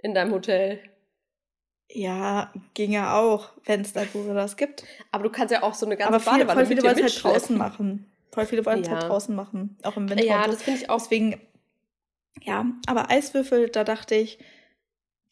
In 0.00 0.14
deinem 0.14 0.32
Hotel. 0.32 0.80
Ja, 1.90 2.52
ging 2.74 2.92
ja 2.92 3.18
auch, 3.18 3.50
wenn 3.64 3.80
es 3.80 3.92
da 3.92 4.04
Gorillas 4.04 4.56
gibt. 4.56 4.84
Aber 5.10 5.24
du 5.24 5.30
kannst 5.30 5.52
ja 5.52 5.62
auch 5.62 5.74
so 5.74 5.86
eine 5.86 5.96
ganze 5.96 6.14
Aber 6.14 6.20
viele, 6.20 6.44
Badewanne 6.44 6.58
voll 6.60 6.66
viele 6.66 6.82
wollen 6.84 6.98
es 6.98 7.02
halt 7.02 7.24
draußen 7.24 7.56
machen. 7.58 8.12
Voll 8.30 8.46
viele 8.46 8.64
wollen 8.66 8.82
es 8.82 8.88
Ja. 8.88 8.94
halt 8.96 9.08
draußen 9.08 9.34
machen. 9.34 9.78
Auch 9.82 9.96
im 9.96 10.08
Winter. 10.08 10.22
Ja, 10.22 10.46
das 10.46 10.62
finde 10.62 10.80
ich 10.80 10.90
auch. 10.90 10.98
Deswegen, 10.98 11.40
ja, 12.42 12.66
aber 12.86 13.10
Eiswürfel, 13.10 13.70
da 13.70 13.84
dachte 13.84 14.14
ich, 14.14 14.38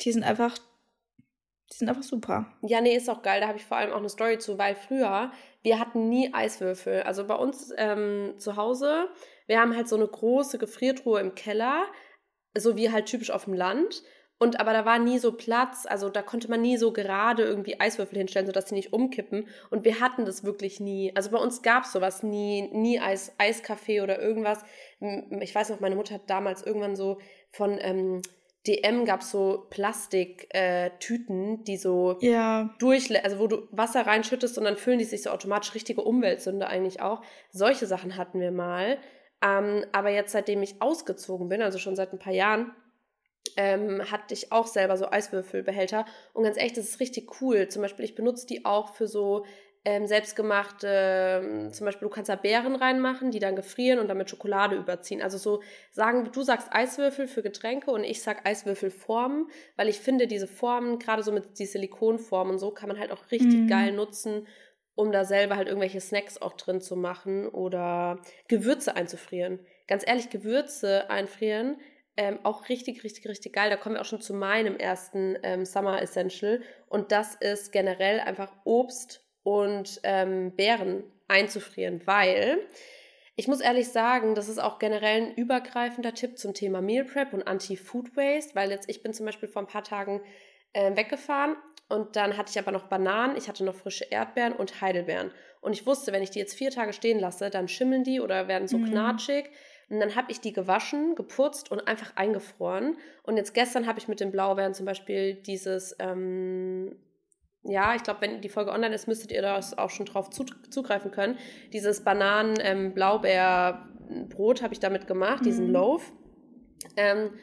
die 0.01 0.13
sind 0.13 0.25
einfach, 0.25 0.57
die 1.73 1.77
sind 1.77 1.89
einfach 1.89 2.03
super. 2.03 2.47
Ja, 2.63 2.81
nee, 2.81 2.97
ist 2.97 3.11
auch 3.11 3.23
geil. 3.23 3.41
Da 3.41 3.49
habe 3.49 3.59
ich 3.59 3.65
vor 3.65 3.77
allem 3.77 3.93
auch 3.93 3.99
eine 3.99 4.09
Story 4.09 4.39
zu, 4.39 4.57
weil 4.59 4.75
früher, 4.75 5.31
wir 5.67 5.81
hatten 5.81 6.09
nie 6.09 6.33
Eiswürfel. 6.33 7.03
Also 7.03 7.27
bei 7.27 7.35
uns 7.35 7.75
ähm, 7.77 8.35
zu 8.39 8.55
Hause, 8.55 9.09
wir 9.49 9.61
haben 9.61 9.75
halt 9.75 9.89
so 9.89 9.97
eine 9.97 10.07
große 10.07 10.59
Gefriertruhe 10.59 11.19
im 11.19 11.35
Keller, 11.35 11.87
so 12.57 12.77
wie 12.77 12.93
halt 12.93 13.07
typisch 13.07 13.33
auf 13.33 13.47
dem 13.47 13.55
Land. 13.55 14.05
Und 14.39 14.61
aber 14.61 14.73
da 14.73 14.85
war 14.85 15.01
nie 15.01 15.19
so 15.19 15.33
Platz, 15.33 15.85
also 15.85 16.09
da 16.09 16.23
konnte 16.23 16.49
man 16.49 16.61
nie 16.61 16.77
so 16.77 16.93
gerade 16.93 17.43
irgendwie 17.43 17.81
Eiswürfel 17.81 18.17
hinstellen, 18.17 18.47
sodass 18.47 18.67
die 18.67 18.77
nicht 18.77 18.93
umkippen. 18.93 19.49
Und 19.69 19.85
wir 19.85 19.99
hatten 19.99 20.25
das 20.25 20.45
wirklich 20.45 20.79
nie. 20.79 21.11
Also 21.17 21.33
bei 21.33 21.39
uns 21.39 21.63
gab 21.63 21.83
es 21.83 21.91
sowas 21.91 22.23
nie, 22.23 22.71
nie 22.73 23.01
Eis, 23.01 23.35
Eiskaffee 23.37 24.03
oder 24.03 24.23
irgendwas. 24.23 24.63
Ich 25.41 25.53
weiß 25.53 25.71
noch, 25.71 25.81
meine 25.81 25.97
Mutter 25.97 26.15
hat 26.15 26.31
damals 26.31 26.63
irgendwann 26.63 26.95
so 26.95 27.19
von 27.51 27.77
ähm, 27.81 28.23
DM 28.67 29.05
gab 29.05 29.21
es 29.21 29.31
so 29.31 29.67
Plastiktüten, 29.71 31.55
äh, 31.55 31.65
die 31.65 31.77
so 31.77 32.17
Ja, 32.21 32.75
durch, 32.79 33.25
also 33.25 33.39
wo 33.39 33.47
du 33.47 33.69
Wasser 33.71 34.07
reinschüttest 34.07 34.59
und 34.59 34.65
dann 34.65 34.77
füllen 34.77 34.99
die 34.99 35.05
sich 35.05 35.23
so 35.23 35.31
automatisch 35.31 35.75
richtige 35.75 36.03
Umweltsünde 36.03 36.67
eigentlich 36.67 37.01
auch. 37.01 37.23
Solche 37.51 37.87
Sachen 37.87 38.17
hatten 38.17 38.41
wir 38.41 38.51
mal. 38.51 38.99
Ähm, 39.43 39.85
aber 39.93 40.11
jetzt, 40.11 40.33
seitdem 40.33 40.63
ich 40.63 40.81
ausgezogen 40.81 41.49
bin, 41.49 41.63
also 41.63 41.79
schon 41.79 41.97
seit 41.97 42.13
ein 42.13 42.19
paar 42.19 42.33
Jahren, 42.33 42.73
ähm, 43.57 44.11
hatte 44.11 44.35
ich 44.35 44.53
auch 44.53 44.67
selber 44.67 44.97
so 44.97 45.11
Eiswürfelbehälter. 45.11 46.05
Und 46.33 46.45
ganz 46.45 46.57
echt, 46.57 46.77
das 46.77 46.87
ist 46.89 47.01
richtig 47.01 47.41
cool. 47.41 47.69
Zum 47.69 47.83
Beispiel, 47.83 48.05
ich 48.05 48.15
benutze 48.15 48.47
die 48.47 48.65
auch 48.65 48.95
für 48.95 49.07
so 49.07 49.45
ähm, 49.87 50.09
selbstgemachte, 50.09 50.89
ähm, 51.45 51.73
zum 51.73 51.85
Beispiel 51.85 52.09
du 52.09 52.13
kannst 52.13 52.29
da 52.29 52.35
Beeren 52.35 52.75
reinmachen, 52.75 53.31
die 53.31 53.39
dann 53.39 53.55
gefrieren 53.55 54.01
und 54.01 54.09
damit 54.09 54.29
Schokolade 54.29 54.75
überziehen. 54.75 55.23
Also 55.23 55.39
so 55.39 55.63
sagen, 55.93 56.29
du 56.33 56.43
sagst 56.43 56.71
Eiswürfel 56.73 57.29
für 57.29 57.41
Getränke 57.41 57.93
und 57.93 58.03
ich 58.03 58.21
sag 58.21 58.45
Eiswürfelformen, 58.45 59.47
weil 59.77 59.89
ich 59.89 60.01
finde, 60.01 60.27
diese 60.27 60.49
Formen, 60.49 60.99
gerade 60.99 61.23
so 61.23 61.31
mit 61.31 61.61
die 61.61 61.67
Silikonformen 61.67 62.55
und 62.55 62.59
so, 62.59 62.73
kann 62.73 62.89
man 62.89 62.99
halt 62.99 63.13
auch 63.13 63.31
richtig 63.31 63.55
mhm. 63.55 63.69
geil 63.69 63.93
nutzen, 63.93 64.49
um 64.97 65.13
da 65.13 65.25
selber 65.25 65.55
halt 65.55 65.69
irgendwelche 65.69 66.01
Snacks 66.01 66.43
auch 66.43 66.55
drin 66.55 66.81
zu 66.81 66.97
machen 66.97 67.47
oder 67.47 68.19
Gewürze 68.49 68.97
einzufrieren. 68.97 69.61
Ganz 69.87 70.05
ehrlich, 70.05 70.31
Gewürze 70.31 71.11
einfrieren, 71.11 71.77
ähm, 72.17 72.41
auch 72.43 72.69
richtig, 72.69 73.05
richtig, 73.05 73.29
richtig 73.29 73.53
geil. 73.53 73.71
Da 73.71 73.77
kommen 73.77 73.95
wir 73.95 74.01
auch 74.01 74.07
schon 74.07 74.21
zu 74.21 74.35
meinem 74.35 74.79
ersten 74.79 75.39
ähm, 75.45 75.65
Summer 75.65 76.03
Essential. 76.03 76.61
Und 76.89 77.13
das 77.13 77.37
ist 77.37 77.71
generell 77.71 78.19
einfach 78.19 78.51
Obst 78.65 79.26
und 79.47 80.01
ähm, 80.03 80.51
Beeren 80.57 81.05
einzufrieren, 81.29 82.03
weil 82.05 82.59
ich 83.37 83.47
muss 83.47 83.61
ehrlich 83.61 83.91
sagen, 83.91 84.35
das 84.35 84.49
ist 84.49 84.59
auch 84.59 84.81
generell 84.81 85.23
ein 85.23 85.35
übergreifender 85.37 86.15
Tipp 86.15 86.37
zum 86.37 86.53
Thema 86.53 86.81
Meal 86.81 87.05
Prep 87.05 87.33
und 87.33 87.47
Anti-Food 87.47 88.17
Waste, 88.17 88.57
weil 88.57 88.73
jetzt 88.73 88.91
ich 88.91 89.05
bin 89.05 89.13
zum 89.15 89.25
Beispiel 89.25 89.49
vor 89.49 89.63
ein 89.63 89.69
paar 89.69 89.85
Tagen 89.85 90.21
äh, 90.73 90.97
weggefahren 90.97 91.55
und 91.89 92.17
dann 92.17 92.37
hatte 92.37 92.51
ich 92.51 92.59
aber 92.59 92.73
noch 92.73 92.89
Bananen, 92.89 93.37
ich 93.37 93.47
hatte 93.47 93.65
noch 93.65 93.77
frische 93.77 94.07
Erdbeeren 94.07 94.53
und 94.53 94.81
Heidelbeeren. 94.81 95.31
Und 95.61 95.75
ich 95.75 95.87
wusste, 95.87 96.11
wenn 96.13 96.25
ich 96.25 96.31
die 96.31 96.41
jetzt 96.41 96.55
vier 96.55 96.73
Tage 96.73 96.93
stehen 96.93 97.21
lasse, 97.21 97.49
dann 97.49 97.69
schimmeln 97.69 98.03
die 98.03 98.21
oder 98.21 98.49
werden 98.49 98.67
so 98.67 98.79
mhm. 98.79 98.91
knatschig. 98.91 99.49
Und 99.89 100.01
dann 100.01 100.17
habe 100.17 100.33
ich 100.33 100.41
die 100.41 100.53
gewaschen, 100.53 101.15
geputzt 101.15 101.71
und 101.71 101.87
einfach 101.87 102.17
eingefroren. 102.17 102.97
Und 103.23 103.37
jetzt 103.37 103.55
gestern 103.55 103.87
habe 103.87 104.01
ich 104.01 104.09
mit 104.09 104.19
den 104.19 104.33
Blaubeeren 104.33 104.75
zum 104.75 104.87
Beispiel 104.87 105.35
dieses 105.35 105.95
ähm, 106.01 106.97
ja, 107.69 107.95
ich 107.95 108.03
glaube, 108.03 108.23
wenn 108.23 108.41
die 108.41 108.49
Folge 108.49 108.73
online 108.73 108.95
ist, 108.95 109.07
müsstet 109.09 109.31
ihr 109.33 109.43
das 109.43 109.77
auch 109.77 109.91
schon 109.91 110.07
drauf 110.07 110.31
zugreifen 110.31 111.11
können. 111.11 111.37
Dieses 111.73 112.03
Bananen-Blaubeer-Brot 112.05 114.59
ähm, 114.59 114.65
habe 114.65 114.75
ich 114.75 114.81
damit 114.81 115.07
gemacht, 115.07 115.43
mhm. 115.43 115.45
diesen 115.45 115.71
Loaf. 115.71 116.11
Ähm, 116.97 117.35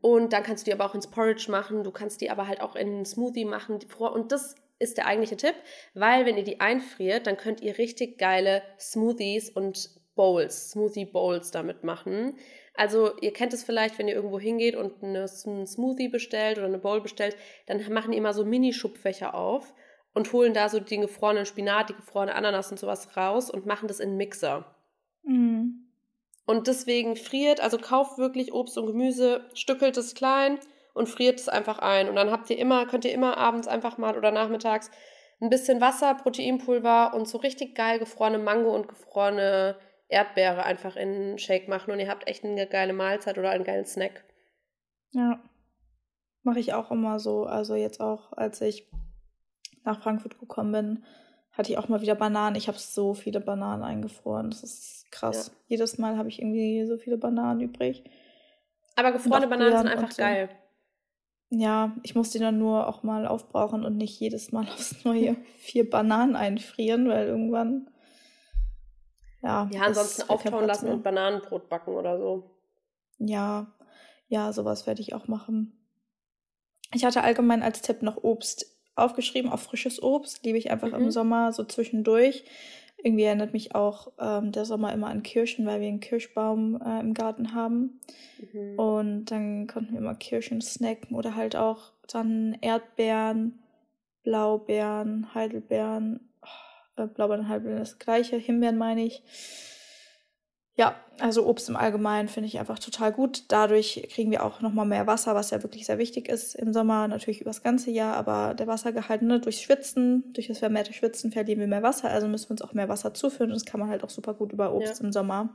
und 0.00 0.32
dann 0.32 0.42
kannst 0.42 0.66
du 0.66 0.70
die 0.70 0.74
aber 0.74 0.86
auch 0.86 0.94
ins 0.94 1.08
Porridge 1.08 1.50
machen, 1.50 1.84
du 1.84 1.90
kannst 1.92 2.20
die 2.20 2.30
aber 2.30 2.48
halt 2.48 2.60
auch 2.60 2.74
in 2.74 2.88
einen 2.88 3.04
Smoothie 3.04 3.44
machen. 3.44 3.78
Und 3.98 4.32
das 4.32 4.56
ist 4.78 4.96
der 4.96 5.06
eigentliche 5.06 5.36
Tipp, 5.36 5.54
weil 5.94 6.26
wenn 6.26 6.36
ihr 6.36 6.44
die 6.44 6.60
einfriert, 6.60 7.28
dann 7.28 7.36
könnt 7.36 7.60
ihr 7.60 7.78
richtig 7.78 8.18
geile 8.18 8.62
Smoothies 8.80 9.50
und 9.50 9.90
Bowls, 10.16 10.70
Smoothie 10.70 11.04
Bowls 11.04 11.52
damit 11.52 11.84
machen. 11.84 12.36
Also 12.74 13.16
ihr 13.20 13.32
kennt 13.32 13.52
es 13.52 13.64
vielleicht, 13.64 13.98
wenn 13.98 14.08
ihr 14.08 14.14
irgendwo 14.14 14.40
hingeht 14.40 14.76
und 14.76 15.02
eine, 15.02 15.26
einen 15.46 15.66
Smoothie 15.66 16.08
bestellt 16.08 16.58
oder 16.58 16.66
eine 16.66 16.78
Bowl 16.78 17.00
bestellt, 17.00 17.36
dann 17.66 17.92
machen 17.92 18.12
die 18.12 18.18
immer 18.18 18.32
so 18.32 18.44
Mini-Schubfächer 18.44 19.34
auf 19.34 19.74
und 20.14 20.32
holen 20.32 20.54
da 20.54 20.68
so 20.68 20.80
den 20.80 21.02
gefrorenen 21.02 21.46
Spinat, 21.46 21.90
die 21.90 21.94
gefrorene 21.94 22.34
Ananas 22.34 22.70
und 22.70 22.78
sowas 22.78 23.16
raus 23.16 23.50
und 23.50 23.66
machen 23.66 23.88
das 23.88 24.00
in 24.00 24.10
einen 24.10 24.18
Mixer. 24.18 24.74
Mhm. 25.22 25.86
Und 26.44 26.66
deswegen 26.66 27.16
friert, 27.16 27.60
also 27.60 27.78
kauft 27.78 28.18
wirklich 28.18 28.52
Obst 28.52 28.76
und 28.76 28.86
Gemüse, 28.86 29.44
stückelt 29.54 29.96
es 29.96 30.14
klein 30.14 30.58
und 30.94 31.08
friert 31.08 31.38
es 31.38 31.48
einfach 31.48 31.78
ein. 31.78 32.08
Und 32.08 32.16
dann 32.16 32.30
habt 32.30 32.50
ihr 32.50 32.58
immer, 32.58 32.86
könnt 32.86 33.04
ihr 33.04 33.12
immer 33.12 33.36
abends 33.36 33.68
einfach 33.68 33.98
mal 33.98 34.16
oder 34.16 34.32
nachmittags 34.32 34.90
ein 35.40 35.50
bisschen 35.50 35.80
Wasser, 35.80 36.14
Proteinpulver 36.14 37.14
und 37.14 37.28
so 37.28 37.38
richtig 37.38 37.74
geil 37.74 37.98
gefrorene 37.98 38.38
Mango 38.38 38.74
und 38.74 38.88
gefrorene 38.88 39.76
Erdbeere 40.12 40.64
einfach 40.64 40.96
in 40.96 41.08
einen 41.08 41.38
Shake 41.38 41.68
machen 41.68 41.90
und 41.90 41.98
ihr 41.98 42.08
habt 42.08 42.28
echt 42.28 42.44
eine 42.44 42.66
geile 42.66 42.92
Mahlzeit 42.92 43.38
oder 43.38 43.50
einen 43.50 43.64
geilen 43.64 43.86
Snack. 43.86 44.24
Ja. 45.10 45.42
Mache 46.42 46.60
ich 46.60 46.74
auch 46.74 46.90
immer 46.90 47.18
so. 47.18 47.44
Also 47.44 47.74
jetzt 47.74 48.00
auch, 48.00 48.32
als 48.32 48.60
ich 48.60 48.90
nach 49.84 50.02
Frankfurt 50.02 50.38
gekommen 50.38 50.72
bin, 50.72 51.04
hatte 51.52 51.70
ich 51.70 51.78
auch 51.78 51.88
mal 51.88 52.00
wieder 52.00 52.14
Bananen. 52.14 52.56
Ich 52.56 52.68
habe 52.68 52.78
so 52.78 53.14
viele 53.14 53.40
Bananen 53.40 53.82
eingefroren. 53.82 54.50
Das 54.50 54.62
ist 54.62 55.10
krass. 55.10 55.48
Ja. 55.48 55.52
Jedes 55.68 55.98
Mal 55.98 56.16
habe 56.16 56.28
ich 56.28 56.40
irgendwie 56.40 56.84
so 56.86 56.96
viele 56.96 57.18
Bananen 57.18 57.60
übrig. 57.60 58.04
Aber 58.96 59.12
gefrorene 59.12 59.48
Bananen 59.48 59.78
sind 59.78 59.88
einfach 59.88 60.10
so. 60.10 60.22
geil. 60.22 60.48
Ja, 61.50 61.94
ich 62.02 62.14
muss 62.14 62.30
die 62.30 62.38
dann 62.38 62.58
nur 62.58 62.86
auch 62.86 63.02
mal 63.02 63.26
aufbrauchen 63.26 63.84
und 63.84 63.98
nicht 63.98 64.18
jedes 64.18 64.52
Mal 64.52 64.64
aufs 64.72 65.04
Neue 65.04 65.36
vier 65.58 65.88
Bananen 65.88 66.34
einfrieren, 66.34 67.08
weil 67.08 67.26
irgendwann 67.26 67.90
ja, 69.42 69.68
ja 69.72 69.82
ansonsten 69.82 70.28
auftauen 70.30 70.66
lassen 70.66 70.88
und 70.88 71.02
Bananenbrot 71.02 71.68
backen 71.68 71.94
oder 71.94 72.18
so. 72.18 72.50
Ja, 73.18 73.66
ja, 74.28 74.52
sowas 74.52 74.86
werde 74.86 75.02
ich 75.02 75.14
auch 75.14 75.28
machen. 75.28 75.78
Ich 76.94 77.04
hatte 77.04 77.22
allgemein 77.22 77.62
als 77.62 77.82
Tipp 77.82 78.02
noch 78.02 78.22
Obst 78.22 78.66
aufgeschrieben, 78.94 79.50
auch 79.50 79.58
frisches 79.58 80.02
Obst. 80.02 80.44
Liebe 80.44 80.58
ich 80.58 80.70
einfach 80.70 80.88
mhm. 80.88 81.04
im 81.04 81.10
Sommer 81.10 81.52
so 81.52 81.64
zwischendurch. 81.64 82.44
Irgendwie 83.02 83.24
erinnert 83.24 83.52
mich 83.52 83.74
auch 83.74 84.12
ähm, 84.18 84.52
der 84.52 84.64
Sommer 84.64 84.92
immer 84.92 85.08
an 85.08 85.24
Kirschen, 85.24 85.66
weil 85.66 85.80
wir 85.80 85.88
einen 85.88 86.00
Kirschbaum 86.00 86.80
äh, 86.80 87.00
im 87.00 87.14
Garten 87.14 87.52
haben. 87.52 88.00
Mhm. 88.52 88.78
Und 88.78 89.24
dann 89.26 89.66
konnten 89.66 89.92
wir 89.92 89.98
immer 89.98 90.14
Kirschen 90.14 90.60
snacken 90.60 91.16
oder 91.16 91.34
halt 91.34 91.56
auch 91.56 91.92
dann 92.06 92.56
Erdbeeren, 92.60 93.58
Blaubeeren, 94.22 95.34
Heidelbeeren 95.34 96.31
äh, 96.96 97.06
Blaubeeren, 97.06 97.46
das 97.78 97.98
gleiche, 97.98 98.36
Himbeeren 98.36 98.78
meine 98.78 99.04
ich. 99.04 99.22
Ja, 100.74 100.96
also 101.18 101.46
Obst 101.46 101.68
im 101.68 101.76
Allgemeinen 101.76 102.28
finde 102.28 102.46
ich 102.46 102.58
einfach 102.58 102.78
total 102.78 103.12
gut. 103.12 103.44
Dadurch 103.48 104.08
kriegen 104.10 104.30
wir 104.30 104.42
auch 104.42 104.62
nochmal 104.62 104.86
mehr 104.86 105.06
Wasser, 105.06 105.34
was 105.34 105.50
ja 105.50 105.62
wirklich 105.62 105.84
sehr 105.84 105.98
wichtig 105.98 106.28
ist 106.28 106.54
im 106.54 106.72
Sommer, 106.72 107.08
natürlich 107.08 107.42
übers 107.42 107.62
ganze 107.62 107.90
Jahr, 107.90 108.16
aber 108.16 108.54
der 108.54 108.66
Wassergehalt, 108.66 109.20
ne, 109.20 109.38
durch 109.38 109.60
Schwitzen, 109.60 110.32
durch 110.32 110.48
das 110.48 110.60
vermehrte 110.60 110.94
Schwitzen 110.94 111.30
verlieren 111.30 111.60
wir 111.60 111.66
mehr 111.66 111.82
Wasser, 111.82 112.08
also 112.08 112.26
müssen 112.26 112.48
wir 112.48 112.52
uns 112.52 112.62
auch 112.62 112.72
mehr 112.72 112.88
Wasser 112.88 113.12
zuführen 113.12 113.50
und 113.50 113.56
das 113.56 113.66
kann 113.66 113.80
man 113.80 113.90
halt 113.90 114.02
auch 114.02 114.10
super 114.10 114.32
gut 114.32 114.52
über 114.52 114.72
Obst 114.74 115.00
ja. 115.00 115.04
im 115.04 115.12
Sommer. 115.12 115.50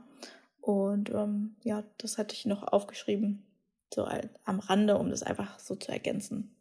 Und 0.60 1.10
ähm, 1.10 1.56
ja, 1.64 1.82
das 1.98 2.16
hatte 2.16 2.34
ich 2.34 2.46
noch 2.46 2.62
aufgeschrieben, 2.62 3.44
so 3.92 4.06
am 4.44 4.60
Rande, 4.60 4.98
um 4.98 5.10
das 5.10 5.24
einfach 5.24 5.58
so 5.58 5.74
zu 5.74 5.90
ergänzen. 5.90 6.54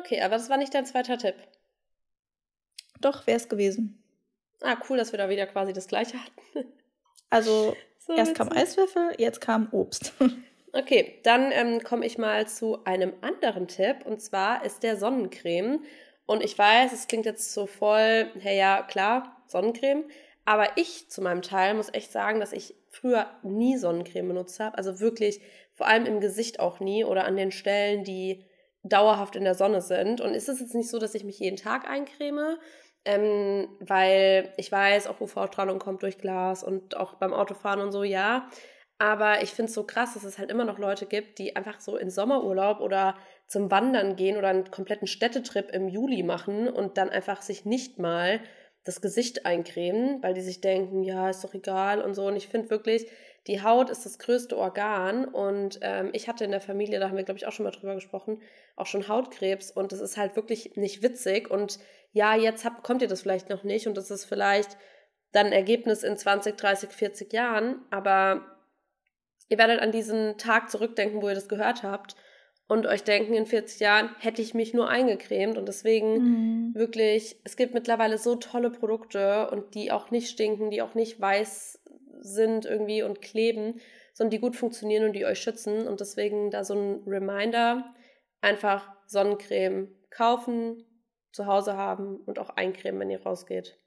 Okay, 0.00 0.20
aber 0.20 0.34
das 0.34 0.50
war 0.50 0.58
nicht 0.58 0.74
dein 0.74 0.84
zweiter 0.84 1.16
Tipp. 1.16 1.36
Doch, 3.00 3.26
wäre 3.26 3.38
es 3.38 3.48
gewesen. 3.48 4.02
Ah, 4.62 4.76
cool, 4.88 4.98
dass 4.98 5.12
wir 5.12 5.18
da 5.18 5.28
wieder 5.28 5.46
quasi 5.46 5.72
das 5.72 5.88
gleiche 5.88 6.18
hatten. 6.18 6.68
Also, 7.32 7.76
so 8.00 8.12
erst 8.14 8.34
kam 8.34 8.50
Eiswürfel, 8.50 9.12
jetzt 9.18 9.40
kam 9.40 9.68
Obst. 9.70 10.12
Okay, 10.72 11.18
dann 11.24 11.50
ähm, 11.50 11.82
komme 11.82 12.06
ich 12.06 12.16
mal 12.16 12.46
zu 12.46 12.84
einem 12.84 13.12
anderen 13.22 13.66
Tipp 13.66 14.04
und 14.04 14.22
zwar 14.22 14.64
ist 14.64 14.84
der 14.84 14.96
Sonnencreme. 14.96 15.80
Und 16.26 16.44
ich 16.44 16.56
weiß, 16.56 16.92
es 16.92 17.08
klingt 17.08 17.26
jetzt 17.26 17.52
so 17.52 17.66
voll, 17.66 18.30
hey 18.38 18.56
ja, 18.56 18.82
klar, 18.84 19.42
Sonnencreme. 19.48 20.04
Aber 20.44 20.68
ich 20.76 21.10
zu 21.10 21.22
meinem 21.22 21.42
Teil 21.42 21.74
muss 21.74 21.92
echt 21.92 22.12
sagen, 22.12 22.38
dass 22.38 22.52
ich 22.52 22.76
früher 22.88 23.26
nie 23.42 23.78
Sonnencreme 23.78 24.28
benutzt 24.28 24.60
habe. 24.60 24.78
Also 24.78 25.00
wirklich, 25.00 25.40
vor 25.74 25.88
allem 25.88 26.06
im 26.06 26.20
Gesicht 26.20 26.60
auch 26.60 26.78
nie 26.78 27.04
oder 27.04 27.24
an 27.24 27.36
den 27.36 27.50
Stellen, 27.50 28.04
die 28.04 28.44
dauerhaft 28.82 29.36
in 29.36 29.44
der 29.44 29.54
Sonne 29.54 29.82
sind. 29.82 30.20
Und 30.20 30.34
ist 30.34 30.48
es 30.48 30.60
jetzt 30.60 30.74
nicht 30.74 30.88
so, 30.88 30.98
dass 30.98 31.14
ich 31.14 31.24
mich 31.24 31.38
jeden 31.38 31.56
Tag 31.56 31.88
eincreme, 31.88 32.58
ähm, 33.04 33.68
weil 33.80 34.52
ich 34.56 34.70
weiß, 34.70 35.06
auch 35.06 35.20
UV-Strahlung 35.20 35.78
kommt 35.78 36.02
durch 36.02 36.18
Glas 36.18 36.62
und 36.62 36.96
auch 36.96 37.14
beim 37.14 37.32
Autofahren 37.32 37.80
und 37.80 37.92
so, 37.92 38.02
ja. 38.02 38.48
Aber 38.98 39.42
ich 39.42 39.50
finde 39.50 39.70
es 39.70 39.74
so 39.74 39.84
krass, 39.84 40.12
dass 40.14 40.24
es 40.24 40.38
halt 40.38 40.50
immer 40.50 40.66
noch 40.66 40.78
Leute 40.78 41.06
gibt, 41.06 41.38
die 41.38 41.56
einfach 41.56 41.80
so 41.80 41.96
in 41.96 42.10
Sommerurlaub 42.10 42.80
oder 42.80 43.16
zum 43.46 43.70
Wandern 43.70 44.14
gehen 44.14 44.36
oder 44.36 44.48
einen 44.48 44.70
kompletten 44.70 45.08
Städtetrip 45.08 45.70
im 45.72 45.88
Juli 45.88 46.22
machen 46.22 46.68
und 46.68 46.98
dann 46.98 47.08
einfach 47.08 47.40
sich 47.40 47.64
nicht 47.64 47.98
mal 47.98 48.40
das 48.84 49.00
Gesicht 49.00 49.46
eincremen, 49.46 50.22
weil 50.22 50.34
die 50.34 50.40
sich 50.40 50.60
denken, 50.60 51.02
ja, 51.02 51.30
ist 51.30 51.42
doch 51.44 51.54
egal 51.54 52.02
und 52.02 52.14
so. 52.14 52.26
Und 52.26 52.36
ich 52.36 52.48
finde 52.48 52.70
wirklich, 52.70 53.06
die 53.46 53.62
Haut 53.62 53.88
ist 53.90 54.04
das 54.04 54.18
größte 54.18 54.56
Organ 54.56 55.24
und 55.24 55.78
ähm, 55.82 56.10
ich 56.12 56.28
hatte 56.28 56.44
in 56.44 56.50
der 56.50 56.60
Familie, 56.60 57.00
da 57.00 57.08
haben 57.08 57.16
wir, 57.16 57.24
glaube 57.24 57.38
ich, 57.38 57.46
auch 57.46 57.52
schon 57.52 57.64
mal 57.64 57.70
drüber 57.70 57.94
gesprochen, 57.94 58.42
auch 58.76 58.86
schon 58.86 59.08
Hautkrebs 59.08 59.70
und 59.70 59.92
das 59.92 60.00
ist 60.00 60.16
halt 60.18 60.36
wirklich 60.36 60.76
nicht 60.76 61.02
witzig 61.02 61.50
und 61.50 61.78
ja, 62.12 62.34
jetzt 62.34 62.64
habt, 62.64 62.82
kommt 62.82 63.02
ihr 63.02 63.08
das 63.08 63.22
vielleicht 63.22 63.48
noch 63.48 63.64
nicht 63.64 63.86
und 63.86 63.96
das 63.96 64.10
ist 64.10 64.24
vielleicht 64.24 64.76
dann 65.32 65.46
ein 65.46 65.52
Ergebnis 65.52 66.02
in 66.02 66.16
20, 66.16 66.56
30, 66.56 66.90
40 66.90 67.32
Jahren, 67.32 67.84
aber 67.90 68.58
ihr 69.48 69.58
werdet 69.58 69.80
an 69.80 69.92
diesen 69.92 70.38
Tag 70.38 70.70
zurückdenken, 70.70 71.22
wo 71.22 71.28
ihr 71.28 71.34
das 71.34 71.48
gehört 71.48 71.82
habt 71.82 72.16
und 72.66 72.86
euch 72.86 73.02
denken, 73.04 73.34
in 73.34 73.46
40 73.46 73.80
Jahren 73.80 74.10
hätte 74.18 74.42
ich 74.42 74.54
mich 74.54 74.74
nur 74.74 74.88
eingecremt 74.88 75.58
und 75.58 75.66
deswegen 75.66 76.14
mhm. 76.14 76.74
wirklich, 76.74 77.36
es 77.44 77.56
gibt 77.56 77.74
mittlerweile 77.74 78.18
so 78.18 78.36
tolle 78.36 78.70
Produkte 78.70 79.50
und 79.50 79.74
die 79.74 79.92
auch 79.92 80.10
nicht 80.10 80.28
stinken, 80.28 80.70
die 80.70 80.82
auch 80.82 80.94
nicht 80.94 81.20
weiß 81.20 81.80
sind 82.20 82.66
irgendwie 82.66 83.02
und 83.02 83.22
kleben, 83.22 83.80
sondern 84.14 84.30
die 84.30 84.40
gut 84.40 84.56
funktionieren 84.56 85.06
und 85.06 85.14
die 85.14 85.24
euch 85.24 85.40
schützen 85.40 85.86
und 85.88 86.00
deswegen 86.00 86.50
da 86.50 86.62
so 86.64 86.74
ein 86.74 87.02
Reminder, 87.06 87.94
einfach 88.40 88.92
Sonnencreme 89.06 89.88
kaufen, 90.10 90.84
zu 91.32 91.46
Hause 91.46 91.76
haben 91.76 92.16
und 92.26 92.38
auch 92.38 92.50
eincremen, 92.50 93.00
wenn 93.00 93.10
ihr 93.10 93.22
rausgeht 93.22 93.78